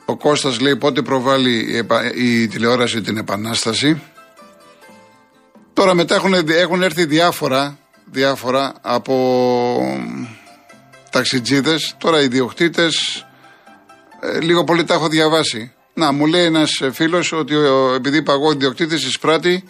Ο 0.05 0.16
Κώστας 0.16 0.61
λέει 0.61 0.77
πότε 0.77 1.03
προβάλλει 1.03 1.85
η, 2.14 2.49
τηλεόραση 2.49 3.01
την 3.01 3.16
επανάσταση. 3.16 4.03
Τώρα 5.77 5.95
μετά 5.95 6.15
έχουν, 6.15 6.35
έχουν 6.49 6.83
έρθει 6.83 7.05
διάφορα, 7.05 7.79
διάφορα 8.05 8.73
από 8.81 9.17
ταξιτζίδες. 11.11 11.95
Τώρα 11.99 12.23
οι 12.23 12.29
διοκτήτες, 12.29 13.25
ε, 14.21 14.41
λίγο 14.41 14.65
πολύ 14.65 14.85
τα 14.85 14.95
έχω 14.95 15.09
διαβάσει. 15.09 15.73
Να, 15.95 16.12
μου 16.12 16.27
λέει 16.27 16.45
ένας 16.45 16.83
φίλος 16.93 17.33
ότι 17.33 17.55
επειδή 17.95 18.23
παγώ 18.23 18.53
ιδιοκτήτης 18.53 19.07
εισπράττει 19.07 19.65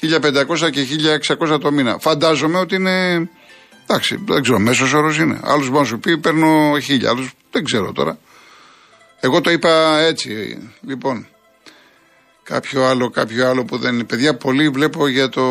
1500 0.00 0.70
και 0.70 0.86
1600 1.38 1.58
το 1.60 1.72
μήνα. 1.72 1.98
Φαντάζομαι 1.98 2.58
ότι 2.58 2.74
είναι. 2.74 3.28
Εντάξει, 3.82 4.24
δεν 4.26 4.42
ξέρω, 4.42 4.58
μέσος 4.58 4.92
όρος 4.92 5.18
είναι. 5.18 5.40
Άλλο 5.42 5.64
μπορεί 5.64 5.78
να 5.78 5.84
σου 5.84 5.98
πει 5.98 6.18
παίρνω 6.18 6.72
1000, 6.88 7.06
άλλους 7.08 7.32
δεν 7.50 7.64
ξέρω 7.64 7.92
τώρα. 7.92 8.18
Εγώ 9.20 9.40
το 9.40 9.50
είπα 9.50 9.98
έτσι. 9.98 10.58
Λοιπόν, 10.80 11.26
κάποιο 12.52 12.84
άλλο, 12.84 13.10
κάποιο 13.10 13.48
άλλο 13.48 13.64
που 13.64 13.78
δεν 13.78 13.94
είναι. 13.94 14.04
Παιδιά, 14.04 14.36
πολύ 14.36 14.68
βλέπω 14.68 15.08
για 15.08 15.28
το. 15.28 15.42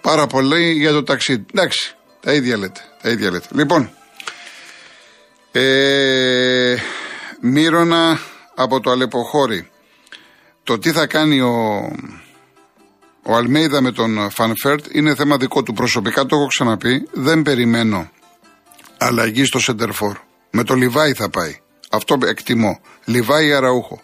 Πάρα 0.00 0.26
πολύ 0.26 0.72
για 0.72 0.92
το 0.92 1.02
ταξίδι. 1.02 1.44
Εντάξει, 1.54 1.96
τα 2.20 2.32
ίδια 2.32 2.56
λέτε. 2.56 2.80
Τα 3.02 3.10
ίδια 3.10 3.30
λέτε. 3.30 3.46
Λοιπόν, 3.50 3.90
ε, 5.52 6.76
Μύρονα 7.40 8.18
από 8.54 8.80
το 8.80 8.90
Αλεποχώρι. 8.90 9.70
Το 10.62 10.78
τι 10.78 10.92
θα 10.92 11.06
κάνει 11.06 11.40
ο, 11.40 11.56
ο 13.22 13.34
Αλμέιδα 13.34 13.80
με 13.80 13.92
τον 13.92 14.30
Φανφέρτ 14.30 14.84
είναι 14.92 15.14
θέμα 15.14 15.36
δικό 15.36 15.62
του. 15.62 15.72
Προσωπικά 15.72 16.26
το 16.26 16.36
έχω 16.36 16.46
ξαναπεί. 16.46 17.08
Δεν 17.12 17.42
περιμένω 17.42 18.10
αλλαγή 18.98 19.44
στο 19.44 19.58
Σεντερφόρ. 19.58 20.16
Με 20.50 20.64
το 20.64 20.74
Λιβάη 20.74 21.12
θα 21.12 21.30
πάει. 21.30 21.56
Αυτό 21.90 22.18
εκτιμώ. 22.22 22.80
Λιβάη 23.04 23.52
Αραούχο. 23.52 24.02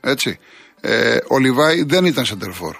Έτσι. 0.00 0.38
Ε, 0.80 1.16
ο 1.28 1.38
Λιβάη 1.38 1.82
δεν 1.82 2.04
ήταν 2.04 2.24
Σεντερφόρ. 2.24 2.76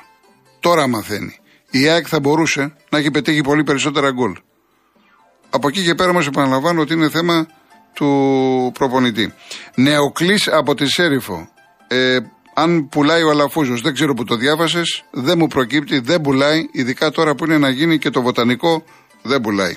Τώρα 0.60 0.86
μαθαίνει. 0.86 1.38
Η 1.70 1.88
ΑΕΚ 1.88 2.06
θα 2.08 2.20
μπορούσε 2.20 2.72
να 2.90 2.98
έχει 2.98 3.10
πετύχει 3.10 3.40
πολύ 3.40 3.64
περισσότερα 3.64 4.10
γκολ. 4.10 4.36
Από 5.50 5.68
εκεί 5.68 5.82
και 5.84 5.94
πέρα 5.94 6.10
όμως 6.10 6.26
επαναλαμβάνω 6.26 6.80
ότι 6.80 6.92
είναι 6.92 7.10
θέμα 7.10 7.46
του 7.94 8.70
προπονητή. 8.74 9.32
Νεοκλής 9.74 10.48
από 10.48 10.74
τη 10.74 10.86
Σέριφο. 10.86 11.48
Ε, 11.88 12.18
Αν 12.54 12.88
πουλάει 12.88 13.22
ο 13.22 13.30
Αλαφούζος, 13.30 13.80
δεν 13.80 13.94
ξέρω 13.94 14.14
που 14.14 14.24
το 14.24 14.36
διάβασες, 14.36 15.04
δεν 15.10 15.38
μου 15.38 15.46
προκύπτει, 15.46 15.98
δεν 15.98 16.20
πουλάει, 16.20 16.68
ειδικά 16.72 17.10
τώρα 17.10 17.34
που 17.34 17.44
είναι 17.44 17.58
να 17.58 17.68
γίνει 17.68 17.98
και 17.98 18.10
το 18.10 18.22
βοτανικό, 18.22 18.84
δεν 19.22 19.40
πουλάει. 19.40 19.74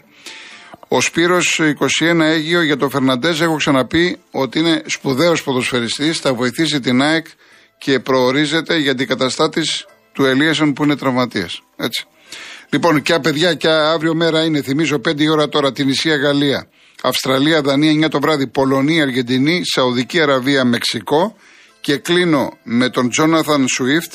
Ο 0.87 1.01
Σπύρος 1.01 1.59
21 1.59 2.19
Αίγιο 2.21 2.61
για 2.61 2.77
τον 2.77 2.89
Φερναντέζ 2.89 3.41
έχω 3.41 3.55
ξαναπεί 3.55 4.17
ότι 4.31 4.59
είναι 4.59 4.81
σπουδαίος 4.85 5.43
ποδοσφαιριστής, 5.43 6.19
θα 6.19 6.33
βοηθήσει 6.33 6.79
την 6.79 7.01
ΑΕΚ 7.01 7.25
και 7.83 7.99
προορίζεται 7.99 8.77
για 8.77 8.95
την 8.95 9.07
καταστάτη 9.07 9.61
του 10.11 10.25
Ελίασον 10.25 10.73
που 10.73 10.83
είναι 10.83 10.95
τραυματίας. 10.95 11.61
Έτσι. 11.75 12.05
Λοιπόν, 12.69 13.01
και 13.01 13.19
παιδιά, 13.19 13.53
και 13.53 13.67
αύριο 13.67 14.15
μέρα 14.15 14.43
είναι, 14.43 14.61
θυμίζω 14.61 14.95
5 14.95 15.27
ώρα 15.31 15.49
τώρα, 15.49 15.71
την 15.71 15.89
Ισία 15.89 16.15
Γαλλία, 16.15 16.67
Αυστραλία, 17.01 17.61
Δανία 17.61 18.07
9 18.07 18.09
το 18.09 18.19
βράδυ, 18.19 18.47
Πολωνία, 18.47 19.03
Αργεντινή, 19.03 19.61
Σαουδική 19.63 20.21
Αραβία, 20.21 20.65
Μεξικό 20.65 21.35
και 21.81 21.97
κλείνω 21.97 22.57
με 22.63 22.89
τον 22.89 23.09
Τζόναθαν 23.09 23.67
Σουίφτ, 23.67 24.13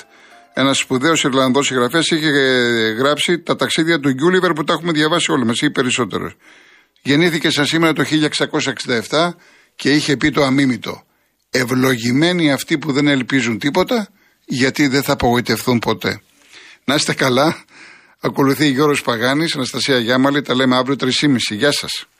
ένα 0.52 0.72
σπουδαίος 0.72 1.24
Ιρλανδός 1.24 1.66
συγγραφέας, 1.66 2.06
είχε 2.10 2.28
γράψει 2.98 3.38
τα 3.38 3.56
ταξίδια 3.56 4.00
του 4.00 4.10
Γκιούλιβερ 4.10 4.52
που 4.52 4.64
τα 4.64 4.72
έχουμε 4.72 4.92
διαβάσει 4.92 5.32
όλοι 5.32 5.44
μας 5.44 5.60
ή 5.60 5.70
περισσότερο. 5.70 6.32
Γεννήθηκε 7.02 7.50
σαν 7.50 7.66
σήμερα 7.66 7.92
το 7.92 8.04
1667 9.10 9.34
και 9.76 9.90
είχε 9.90 10.16
πει 10.16 10.30
το 10.30 10.42
αμίμητο. 10.42 11.05
Ευλογημένοι 11.56 12.52
αυτοί 12.52 12.78
που 12.78 12.92
δεν 12.92 13.06
ελπίζουν 13.06 13.58
τίποτα, 13.58 14.08
γιατί 14.44 14.86
δεν 14.86 15.02
θα 15.02 15.12
απογοητευτούν 15.12 15.78
ποτέ. 15.78 16.20
Να 16.84 16.94
είστε 16.94 17.14
καλά. 17.14 17.64
Ακολουθεί 18.20 18.66
Γιώργος 18.66 19.02
Παγάνης, 19.02 19.54
Αναστασία 19.54 19.98
Γιάμαλη, 19.98 20.42
τα 20.42 20.54
λέμε 20.54 20.76
αύριο 20.76 20.96
3.30. 20.96 21.54
Γεια 21.54 21.72
σας. 21.72 22.06